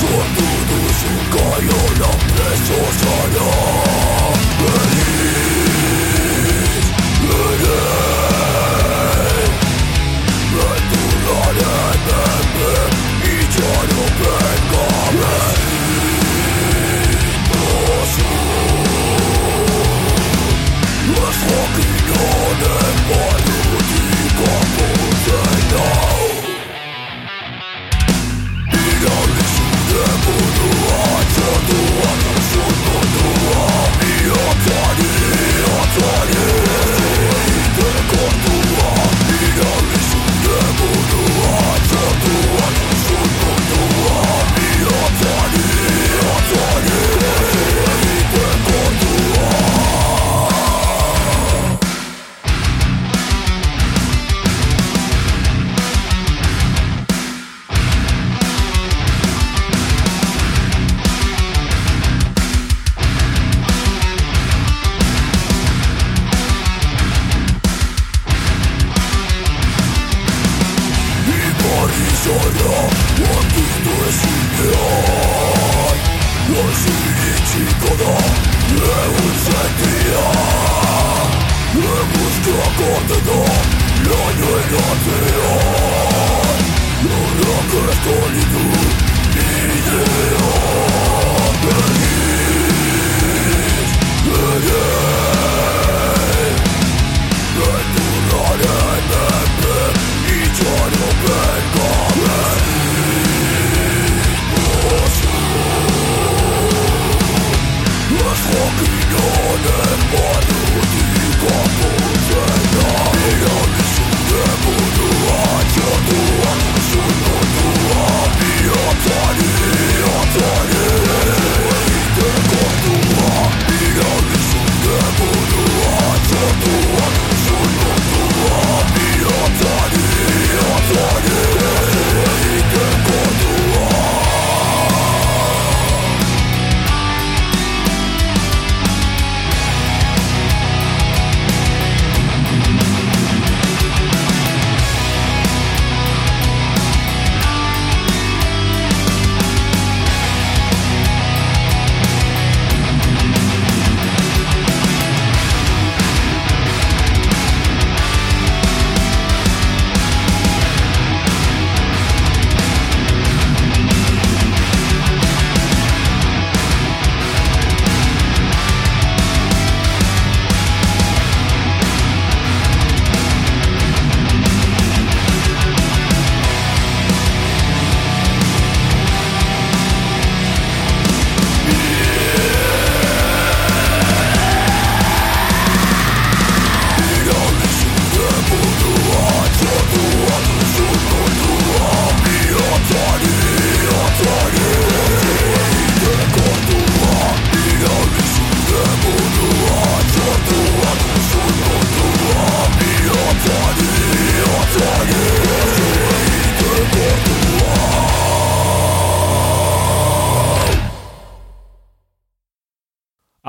[0.01, 3.45] Son tu dusu kajolla preso sana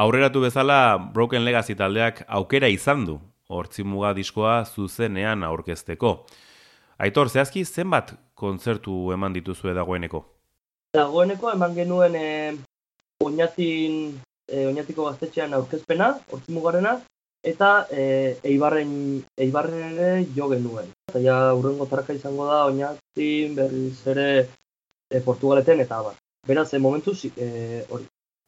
[0.05, 3.15] Aurreratu bezala Broken Legacy taldeak aukera izan du
[3.49, 6.11] hortzimuga diskoa zuzenean aurkezteko.
[7.01, 10.21] Aitor, zehazki zenbat kontzertu eman dituzue dagoeneko?
[10.93, 12.29] Dagoeneko eman genuen e,
[13.25, 13.97] oinatin,
[14.45, 16.99] e, oinatiko gaztetxean aurkezpena, hortzimugarena,
[17.53, 18.05] eta e,
[18.51, 18.93] eibarren,
[19.41, 20.91] eibarren ere jo genuen.
[21.09, 24.29] Eta ja, urrengo tarka izango da oinatin berriz ere
[25.09, 26.21] e, Portugaleten eta abar.
[26.45, 28.05] Beraz, e, momentuz e, hori,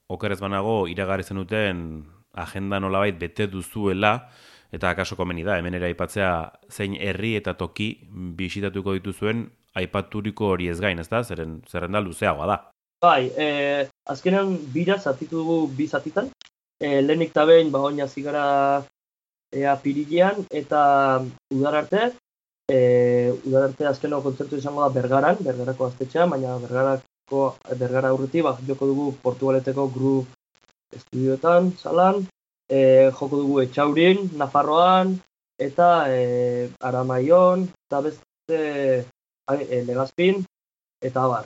[0.07, 2.03] okerez banago iragarri zenuten
[2.33, 4.29] agenda nolabait bete duzuela
[4.71, 6.31] eta akaso komeni da hemen aipatzea
[6.69, 7.89] zein herri eta toki
[8.39, 9.47] bisitatuko dituzuen
[9.77, 11.21] aipaturiko hori ez gain, ezta?
[11.23, 12.57] Zeren zerrenda luzeagoa da.
[13.01, 16.31] Bai, eh, azkenean bira zatitu dugu bi zatitan.
[16.81, 18.45] Eh, lehenik ta behin ba oina zigara
[19.53, 20.81] ea pirilean eta
[21.53, 22.01] udar arte
[22.71, 28.57] eh, udar arte azkeneko kontzertu izango da Bergaran, Bergarako gaztetxean, baina Bergarak bergara aurretik, ba,
[28.67, 30.25] joko dugu Portugaleteko gru
[30.95, 32.23] estudioetan, salan,
[32.69, 35.17] e, joko dugu Etxaurin, Nafarroan,
[35.59, 38.59] eta e, Aramaion, eta beste
[39.03, 40.43] e, Legazpin,
[41.01, 41.45] eta abar.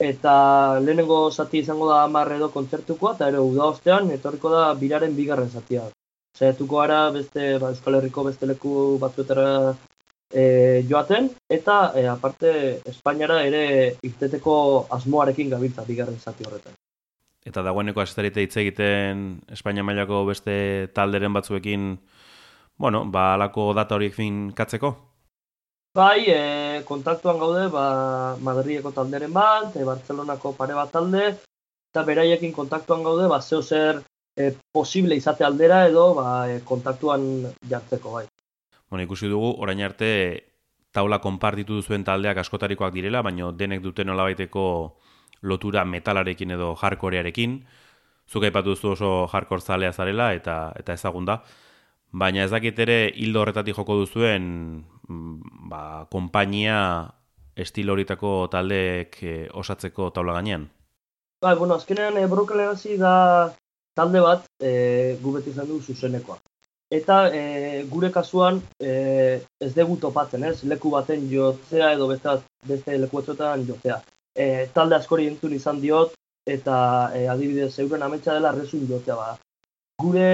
[0.00, 5.16] Eta lehenengo zati izango da amar edo kontzertukoa, eta ere uda ostean, etorriko da biraren
[5.16, 5.84] bigarren zatia.
[6.38, 9.74] Zaiatuko ara beste, ba, Euskal Herriko beste leku batzuetara
[10.30, 12.52] e, joaten, eta e, aparte
[12.86, 16.76] Espainiara ere irteteko asmoarekin gabiltza bigarren zati horretan.
[17.46, 21.94] Eta dagoeneko astarite hitz egiten Espainia mailako beste talderen batzuekin,
[22.78, 24.92] bueno, ba alako data horiek fin katzeko?
[25.96, 31.24] Bai, e, kontaktuan gaude, ba, Madrieko talderen bat, e, Barcelonako pare bat talde,
[31.90, 33.98] eta beraiekin kontaktuan gaude, ba, zeo zer
[34.36, 37.24] e, posible izate aldera edo ba, e, kontaktuan
[37.72, 38.26] jartzeko, bai.
[38.90, 40.10] Bueno, ikusi dugu, orain arte
[40.92, 44.64] taula konpartitu duzuen taldeak askotarikoak direla, baina denek duten nolabaiteko
[45.42, 47.60] lotura metalarekin edo jarkorearekin.
[48.30, 51.40] Zuk aipatu duzu oso jarkor zalea zarela eta eta ezagun da.
[52.12, 54.44] Baina ez dakit ere hildo horretatik joko duzuen
[55.08, 56.76] mm, ba, konpainia
[57.54, 60.66] estilo horitako taldeek e, osatzeko taula gainean.
[61.42, 62.26] Ba, bueno, azkenean e,
[62.98, 63.54] da
[63.94, 66.38] talde bat e, gu beti izan du zuzenekoa.
[66.90, 68.92] Eta e, gure kasuan e,
[69.62, 70.56] ez dugu topatzen, ez?
[70.66, 72.34] Leku baten jotzea edo beste,
[72.66, 74.00] beste leku batzuetan jotzea.
[74.34, 76.16] E, talde askori entzun izan diot,
[76.50, 76.76] eta
[77.14, 79.38] e, adibidez euren ametsa dela resun jotzea bada.
[80.02, 80.26] Gure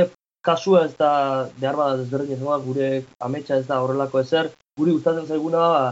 [0.47, 1.13] kasua ez da,
[1.61, 2.91] behar bada desberdin ez gure
[3.29, 5.83] ametsa ez da horrelako ezer, guri gustatzen zaiguna ba,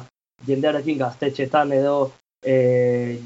[0.46, 1.96] jendearekin gaztetxetan edo
[2.40, 2.56] e,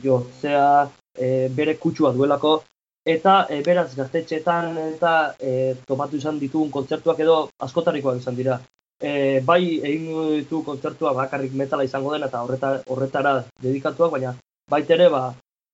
[0.02, 2.62] jotzea e, bere kutsua duelako,
[3.08, 8.60] eta e, beraz gaztetxetan eta e, tomatu izan ditugun kontzertuak edo askotarikoak izan dira.
[9.00, 10.08] e, bai egin
[10.40, 13.32] ditu kontzertua bakarrik metala izango den eta horreta, horretara
[13.62, 14.34] dedikatuak, baina
[14.68, 15.22] baita ere ba,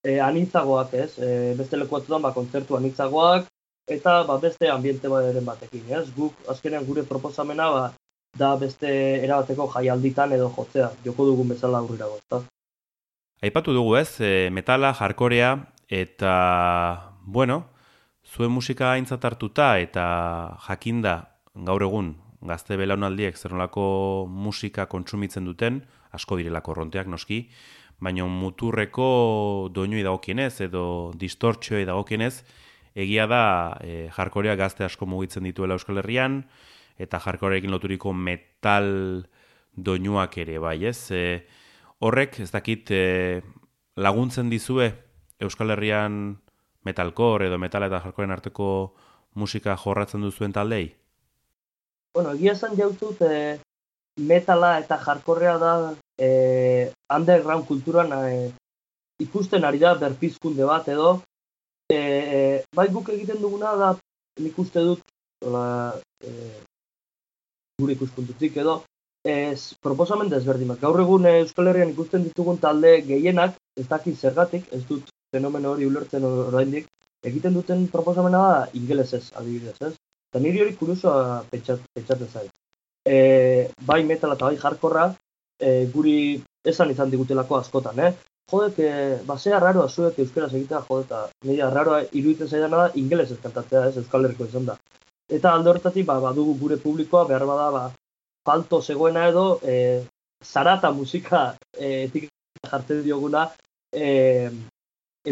[0.05, 1.28] e, anitzagoak ez, e,
[1.59, 3.49] beste lekuatudan ba, kontzertu anitzagoak,
[3.91, 6.07] eta ba, beste ambiente eren batekin, ez?
[6.16, 7.85] Guk azkenean gure proposamena ba,
[8.39, 8.91] da beste
[9.24, 12.43] erabateko jaialditan edo jotzea, joko dugun bezala aurrera gozta.
[13.43, 15.57] Aipatu dugu ez, e, metala, jarkorea,
[15.89, 16.35] eta,
[17.24, 17.70] bueno,
[18.24, 20.04] zuen musika aintzat hartuta eta
[20.68, 21.16] jakinda
[21.54, 22.14] gaur egun
[22.44, 23.52] gazte belaunaldiek zer
[24.28, 27.48] musika kontsumitzen duten, asko direlako ronteak noski,
[28.00, 32.44] baina muturreko doinui dagokienez edo distortxoei dagokienez,
[32.94, 36.44] egia da e, jarkorea gazte asko mugitzen dituela Euskal Herrian,
[36.98, 39.26] eta jarkorekin loturiko metal
[39.74, 41.10] doinuak ere, bai ez?
[41.10, 41.46] E,
[42.00, 43.42] horrek, ez dakit, e,
[43.96, 44.92] laguntzen dizue
[45.40, 46.36] Euskal Herrian
[46.85, 48.68] metalkor edo metal eta jarkoren arteko
[49.35, 50.95] musika jorratzen duzuen taldei?
[52.14, 53.59] bueno, egia esan jautut e,
[54.30, 55.72] metala eta jarkorrea da
[56.16, 56.28] e,
[57.16, 58.53] underground kulturan e,
[59.24, 61.11] ikusten ari da berpizkunde bat edo
[61.91, 62.41] e, e,
[62.76, 63.91] bai guk egiten duguna da
[64.41, 65.03] nik uste dut
[65.45, 65.66] ola,
[66.22, 66.30] e,
[67.82, 68.82] gure ikuspuntutik edo
[69.24, 70.80] ez proposamen desberdin bat.
[70.80, 75.87] Gaur egun Euskal Herrian ikusten ditugun talde gehienak ez dakit zergatik, ez dut fenomeno hori
[75.91, 76.89] ulertzen oraindik,
[77.30, 79.95] egiten duten proposamena da ingelesez adibidez, ez?
[80.30, 82.53] Eta niri hori kuriosoa pentsatzen zait.
[83.07, 83.16] E,
[83.91, 85.09] bai metal eta bai jarkorra,
[85.61, 86.16] e, guri
[86.72, 88.12] esan izan digutelako askotan, eh?
[88.53, 91.07] Jodek, e, basea raroa zuek euskera egitea, jode,
[91.55, 94.76] eta raroa iruditzen zaidana da, ingeles ez kantatzea, ez, euskal herriko izan da.
[95.39, 97.85] Eta alde horretatik, ba, badugu gure publikoa, behar bada, ba,
[98.45, 100.05] falto zegoena edo, e,
[100.45, 102.11] zarata musika e,
[102.68, 103.47] jartzen dioguna
[103.93, 104.51] e,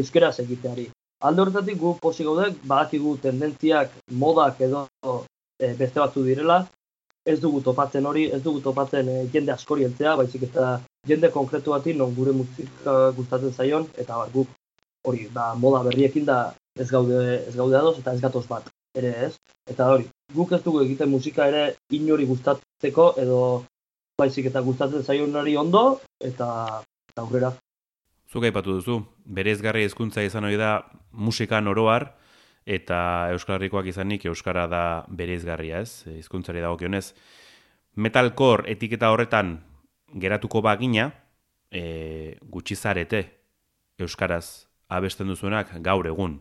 [0.00, 0.88] euskera egiteari.
[1.22, 4.86] Alde horretatik gu posi gaude, badakigu tendentziak, modak edo
[5.58, 6.64] e, beste batzu direla,
[7.24, 10.72] ez dugu topatzen hori, ez dugu topatzen e, jende askori entzea, baizik eta
[11.06, 14.50] jende konkretu bati non gure musika gustatzen zaion, eta bar, guk
[15.06, 16.38] hori, da, moda berriekin da
[16.78, 18.66] ez gaude, ez gaude ados eta ez gatoz bat,
[18.98, 19.32] ere ez.
[19.70, 23.42] Eta hori, guk ez dugu egiten musika ere inori gustatzeko edo
[24.18, 25.84] baizik eta gustatzen zaion hori ondo,
[26.20, 26.48] eta,
[27.12, 27.52] eta aurrera.
[28.32, 28.94] Zuk aipatu duzu,
[29.28, 30.78] berezgarri hezkuntza izan hori da
[31.12, 32.14] musikan oroar,
[32.64, 37.12] eta Euskal Herrikoak izanik Euskara da berezgarria ez, hizkuntzari dagokionez.
[38.00, 39.58] Metalcore etiketa horretan
[40.16, 41.10] geratuko bagina,
[41.68, 43.20] e, gutxi zarete
[44.00, 46.38] Euskaraz abesten duzuenak gaur egun.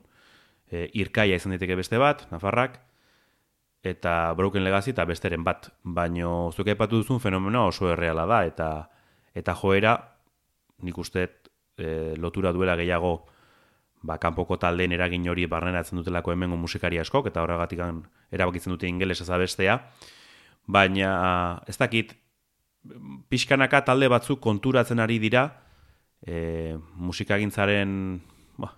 [0.72, 2.80] E, irkaia izan diteke beste bat, Nafarrak,
[3.84, 5.74] eta Broken Legacy eta besteren bat.
[5.84, 8.72] Baino zuk aipatu duzun fenomeno oso erreala da, eta
[9.36, 9.98] eta joera
[10.84, 11.28] nik uste
[11.78, 13.26] e, lotura duela gehiago
[14.02, 17.82] ba, kanpoko taldeen eragin hori barneratzen dutelako hemengo musikari askok, eta horregatik
[18.32, 19.78] erabakitzen dute ingeles ezabestea.
[20.68, 22.16] Baina, ez dakit,
[23.30, 25.46] pixkanaka talde batzuk konturatzen ari dira,
[26.26, 28.22] e, musikagintzaren
[28.62, 28.74] ba,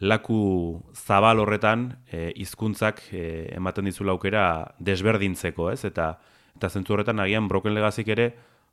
[0.00, 3.24] laku zabal horretan e, hizkuntzak e,
[3.56, 5.84] ematen dizula aukera desberdintzeko, ez?
[5.88, 6.14] Eta,
[6.56, 8.30] eta zentzu horretan agian broken legazik ere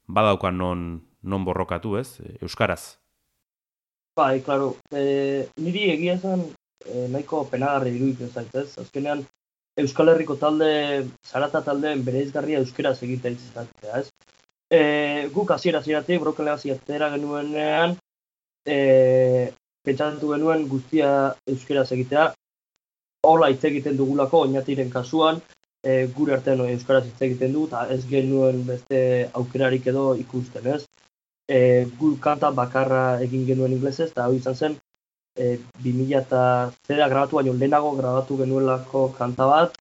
[0.07, 0.85] badaukan non,
[1.23, 2.21] non borrokatu, ez?
[2.41, 3.04] Euskaraz.
[4.15, 4.77] Bai, klaro.
[4.95, 8.69] E, niri egia esan e, nahiko penagarri iruditzen zaitez.
[8.79, 9.25] Azkenean,
[9.83, 10.69] Euskal Herriko talde,
[11.27, 14.07] zarata taldeen bere izgarria euskera egitea izatea, ez?
[14.71, 14.79] E,
[15.35, 17.97] guk hasiera hasieratik brokele hasiatera genuenean,
[18.63, 18.77] e,
[19.83, 21.11] pentsatu genuen guztia
[21.51, 22.29] euskera egitea,
[23.27, 25.43] hola hitz egiten dugulako oinatiren kasuan,
[25.83, 29.01] e, gure artean euskaraz hitz egiten du, eta ez genuen beste
[29.41, 30.85] aukerarik edo ikusten, ez?
[31.47, 34.77] E, gu kanta bakarra egin genuen inglesez, eta hau izan zen,
[35.37, 36.41] e, 2000 eta
[36.87, 39.77] zera grabatu baino lehenago grabatu genuelako kanta bat,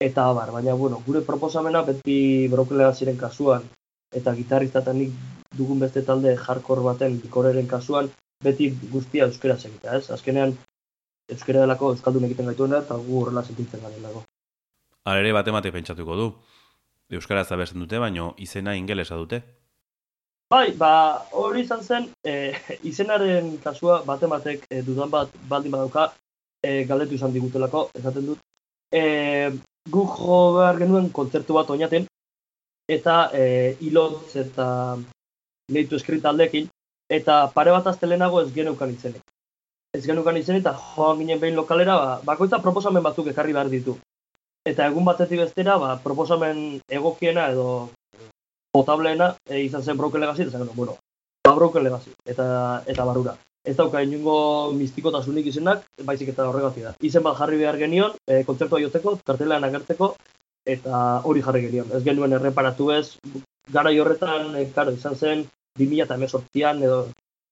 [0.00, 3.66] eta bar, baina bueno, gure proposamena beti brokelea ziren kasuan,
[4.12, 5.12] eta gitarrista eta nik
[5.56, 8.10] dugun beste talde jarkor baten bikoreren kasuan,
[8.44, 10.10] beti guztia euskera egitea, ez?
[10.10, 10.54] Azkenean,
[11.30, 14.24] euskera delako euskaldun egiten gaituena, eta gu horrela sentitzen garen dago.
[15.10, 16.30] Alere bat emate pentsatuko du.
[17.10, 19.42] Euskara ez dute, baino izena ingelesa dute.
[20.50, 22.32] Bai, ba, hori izan zen, e,
[22.90, 26.08] izenaren kasua bate batek e, dudan bat baldin badauka
[26.66, 28.40] e, galdetu izan digutelako, esaten dut.
[28.90, 29.02] E,
[29.96, 32.08] gu jo behar genuen kontzertu bat oinaten,
[32.96, 33.44] eta e,
[33.90, 34.66] ilotz eta
[35.70, 36.66] lehitu eskrita aldekin,
[37.20, 39.22] eta pare bat aztelenago ez geneukan izenek.
[39.94, 44.00] Ez geneukan izenek, eta joan ginen behin lokalera, ba, bakoitza proposamen batzuk ekarri behar ditu.
[44.66, 47.70] Eta egun batetik bestera, ba, proposamen egokiena edo
[48.72, 50.96] potableena e, izan zen Broken Legacy, eta zen, bueno,
[51.44, 53.36] ba Broken Legacy, eta, eta barura.
[53.64, 55.12] Ez dauka inungo mistiko
[55.44, 56.94] izenak, baizik eta horregatik da.
[57.00, 60.14] Izen bat jarri behar genion, e, kontzertua joteko, kartelean agertzeko,
[60.64, 61.90] eta hori jarri genion.
[61.92, 63.18] Ez genuen erreparatu ez,
[63.68, 65.44] gara horretan, e, karo, izan zen,
[65.78, 67.08] 2018an edo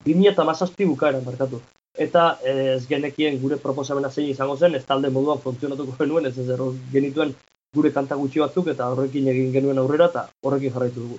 [0.06, 1.60] 2018 bukaeran barkatu.
[1.98, 6.58] Eta ez genekien gure proposamena zein izango zen, ez talde moduan funtzionatuko genuen, ez ez
[6.92, 7.34] genituen
[7.74, 11.18] gure kanta gutxi batzuk eta horrekin egin genuen aurrera eta horrekin jarraitu dugu.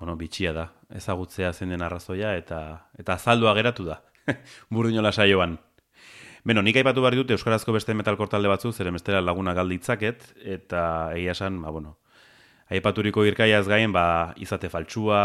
[0.00, 2.60] Bueno, bitxia da, ezagutzea zen den arrazoia eta
[2.98, 4.00] eta azaldua geratu da,
[4.74, 5.58] burdinola saioan.
[6.44, 10.82] Beno, nik aipatu behar dute Euskarazko beste metalkor talde batzu, zeren bestera laguna galditzaket, eta
[11.12, 11.98] egia esan, ba, bueno,
[12.72, 15.20] aipaturiko irkaia ez gaien, ba, izate faltsua,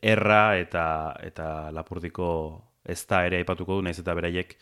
[0.00, 0.86] erra eta,
[1.20, 2.28] eta lapurdiko
[2.88, 4.56] ez da ere aipatuko du, naiz eta beraiek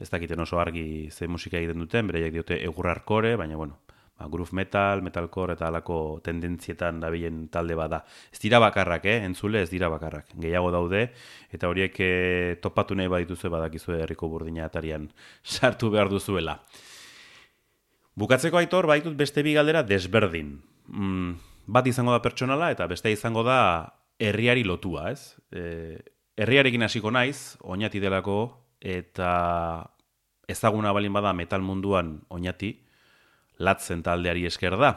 [0.00, 3.82] ez dakiten oso argi ze musika egiten duten, beraiek diote egurrarkore, baina, bueno,
[4.20, 8.02] ba, groove metal, metalcore eta alako tendentzietan dabilen talde bada.
[8.32, 9.24] Ez dira bakarrak, eh?
[9.24, 10.34] entzule ez dira bakarrak.
[10.36, 11.06] Gehiago daude,
[11.50, 15.08] eta horiek eh, topatu nahi badituzu badakizu herriko burdina atarian
[15.42, 16.58] sartu behar duzuela.
[18.20, 20.58] Bukatzeko aitor, baitut beste bi galdera desberdin.
[20.90, 21.38] Mm,
[21.70, 23.60] bat izango da pertsonala eta beste izango da
[24.20, 25.38] herriari lotua, ez?
[25.54, 25.96] E,
[26.36, 28.42] herriarekin hasiko naiz, oinati delako,
[28.80, 29.30] eta
[30.50, 32.74] ezaguna balin bada metal munduan oinati,
[33.60, 34.94] latzen taldeari esker da.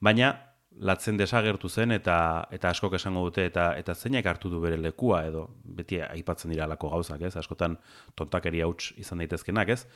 [0.00, 0.34] Baina
[0.76, 2.16] latzen desagertu zen eta
[2.52, 5.46] eta askok esango dute eta eta zeinak hartu du bere lekua edo
[5.78, 7.34] beti aipatzen dira alako gauzak, ez?
[7.36, 7.78] Askotan
[8.14, 9.86] tontakeria huts izan daitezkenak, ez?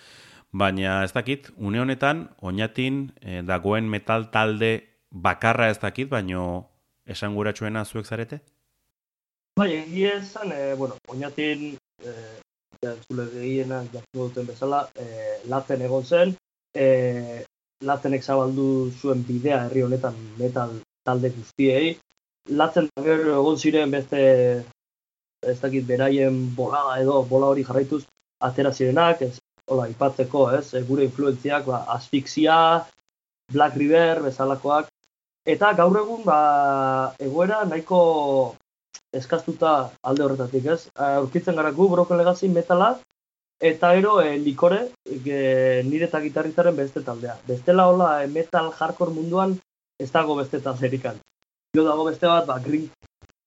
[0.53, 4.73] Baina ez dakit, une honetan oinatin eh, dagoen metal talde
[5.11, 6.71] bakarra ez dakit, baino
[7.07, 8.41] esanguratsuena zuek zarete?
[9.59, 12.13] Bai, egia esan, e, bueno, oinatin e,
[12.83, 13.83] ja, zule gehiena
[14.15, 16.35] duten bezala, e, latzen egon zen,
[16.75, 16.87] e,
[17.89, 20.73] Latzenek zabaldu zuen bidea herri honetan metal
[21.05, 21.95] talde guztiei.
[22.61, 24.21] Latzen gero egon ziren beste
[25.53, 28.03] ez dakit beraien bola edo bola hori jarraituz
[28.49, 29.39] atera zirenak, ez
[29.71, 32.57] hola ipatzeko, ez, e, gure influentziak, ba, asfixia,
[33.53, 34.91] Black River, bezalakoak,
[35.55, 36.41] eta gaur egun, ba,
[37.23, 38.01] egoera nahiko
[39.17, 42.97] eskastuta alde horretatik, ez, aurkitzen gara gu, Broken Legacy metala,
[43.61, 47.37] Eta ero, e, likore, e, nire eta gitarrizaren beste taldea.
[47.47, 49.53] Bestela hola, e, metal hardcore munduan,
[50.01, 51.21] ez dago beste talderikan.
[51.77, 52.89] Jo dago beste bat, ba, green,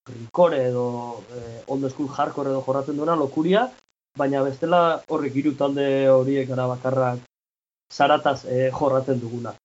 [0.05, 3.65] green edo e, old school hardcore edo jorratzen duena, lokuria,
[4.15, 7.25] baina bestela horrek hiru talde horiek gara bakarrak
[7.91, 9.55] zarataz e, jorratzen duguna.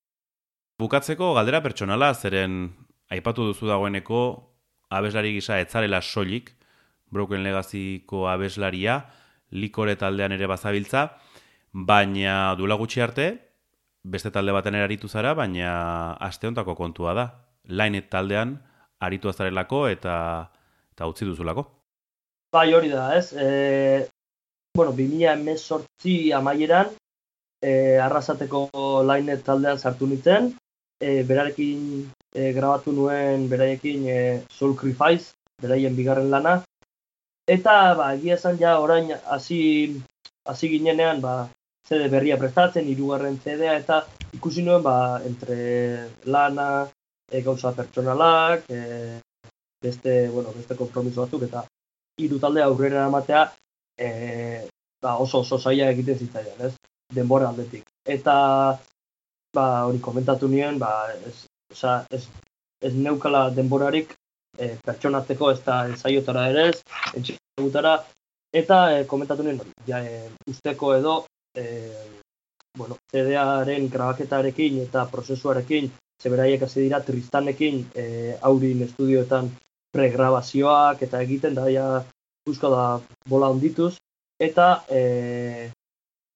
[0.80, 2.70] Bukatzeko galdera pertsonala, zeren
[3.12, 4.22] aipatu duzu dagoeneko
[4.88, 6.55] abeslari gisa etzarela soilik,
[7.12, 9.03] Broken Legacyko abeslaria,
[9.51, 11.09] likore taldean ere bazabiltza,
[11.72, 13.28] baina dula gutxi arte,
[14.05, 17.26] beste talde baten aritu zara, baina aste hontako kontua da.
[17.68, 18.57] Lainet taldean
[19.01, 20.14] aritu azarelako eta,
[20.94, 21.66] eta utzi duzulako.
[22.53, 23.32] Bai hori da, ez?
[23.32, 24.09] E,
[24.76, 26.94] bueno, 2000 emesortzi amaieran,
[27.61, 28.68] e, arrasateko
[29.05, 30.55] lainet taldean sartu nintzen,
[31.01, 31.82] e, berarekin
[32.32, 34.18] e, grabatu nuen, beraiekin e,
[34.49, 36.62] Soul Crifice, beraien bigarren lana,
[37.49, 39.59] Eta, ba, egia esan ja, orain, hasi
[40.44, 41.49] hasi ginenean, ba,
[41.88, 44.03] CD berria prestatzen, hirugarren CD-a, eta
[44.36, 45.57] ikusi nuen, ba, entre
[46.34, 46.68] lana,
[47.30, 49.20] e, gauza pertsonalak, e,
[49.80, 51.64] beste, bueno, beste kompromiso batzuk, eta
[52.20, 53.46] hiru talde aurrera ematea,
[53.96, 54.11] e,
[55.01, 56.74] ba, oso oso zaila egiten zitzaidan, ez?
[57.16, 57.88] Denbora aldetik.
[58.18, 58.36] Eta,
[59.57, 60.92] ba, hori komentatu nien, ba,
[61.32, 62.26] ez, oza, ez,
[62.84, 64.18] ez neukala denborarik
[64.59, 66.78] e, pertsonatzeko ez da zaiotara ere ez,
[67.14, 67.94] entxegutara,
[68.62, 71.14] eta e, komentatu nien, ja, e, usteko edo,
[71.54, 71.64] e,
[72.78, 75.90] bueno, CD-aren grabaketarekin eta prozesuarekin,
[76.22, 78.04] zeberaiek hasi dira tristanekin e,
[78.50, 79.50] aurin estudioetan
[79.94, 81.88] pregrabazioak eta egiten da, ja,
[82.48, 82.84] da
[83.28, 83.94] bola ondituz,
[84.40, 85.70] eta e,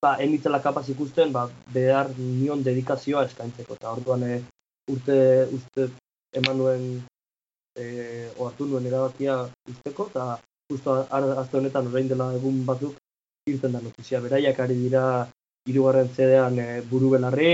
[0.03, 4.43] ba, emitzela kapaz ikusten, ba, behar nion dedikazioa eskaintzeko, eta orduan e,
[4.91, 5.19] urte,
[5.57, 5.89] uste,
[6.37, 6.85] eman nuen
[7.77, 9.37] e, ohartu nuen erabakia
[9.71, 10.39] usteko, eta
[10.73, 12.97] justo azte honetan orain dela egun batzuk
[13.51, 14.21] irten da notizia.
[14.25, 15.05] Beraiak ari dira
[15.69, 17.53] hirugarren zedean e, buru belarri,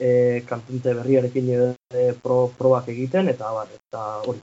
[0.00, 0.10] e,
[0.48, 4.40] kantante berriarekin e, pro, probak egiten, eta bar, eta hori.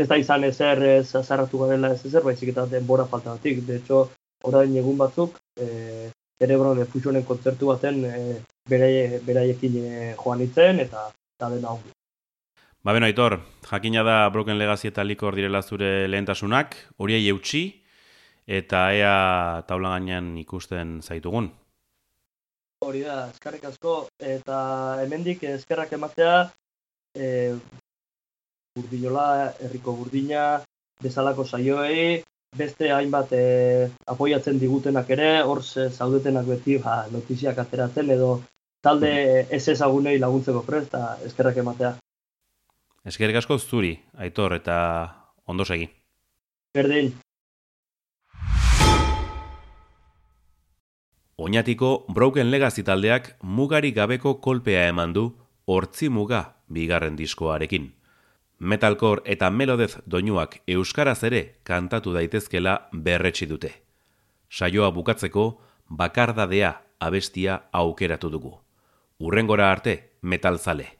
[0.00, 3.64] Ez da izan ezer ez azarratu garela ez ezer, baizik eta denbora falta batik.
[3.66, 4.08] De hecho,
[4.46, 6.10] orain egun batzuk, e,
[6.40, 11.92] Cerebron Fusionen kontzertu baten e, beraiekin e, joan itzen, eta, eta dena ongi.
[12.82, 17.60] Ba beno, Aitor, jakina da Broken Legacy eta Likor direla zure lehentasunak, horiei eutxi,
[18.48, 19.16] eta ea
[19.68, 21.50] taula gainean ikusten zaitugun.
[22.80, 23.98] Hori da, eskarrik asko,
[24.32, 24.62] eta
[25.04, 26.34] hemendik eskerrak ematea,
[27.12, 27.52] e,
[28.72, 29.28] burdinola,
[29.60, 30.48] herriko burdina,
[31.04, 32.22] bezalako saioei,
[32.56, 33.46] beste hainbat e,
[34.08, 38.38] apoiatzen digutenak ere, hor zaudetenak beti ba, notiziak ateratzen edo
[38.80, 39.16] talde
[39.52, 41.98] ez ezagunei laguntzeko prest, eta eskerrak ematea.
[43.04, 44.76] Eskerrik asko zuri, aitor, eta
[45.46, 45.88] ondo segi.
[46.74, 47.14] Berdin.
[51.40, 55.24] Oñatiko Broken Legacy taldeak mugari gabeko kolpea eman du
[55.64, 57.94] hortzi muga bigarren diskoarekin.
[58.58, 63.72] Metalcore eta melodez doinuak euskaraz ere kantatu daitezkela berretsi dute.
[64.50, 65.46] Saioa bukatzeko
[65.88, 68.58] bakardadea abestia aukeratu dugu.
[69.18, 70.99] Urrengora arte metalzale.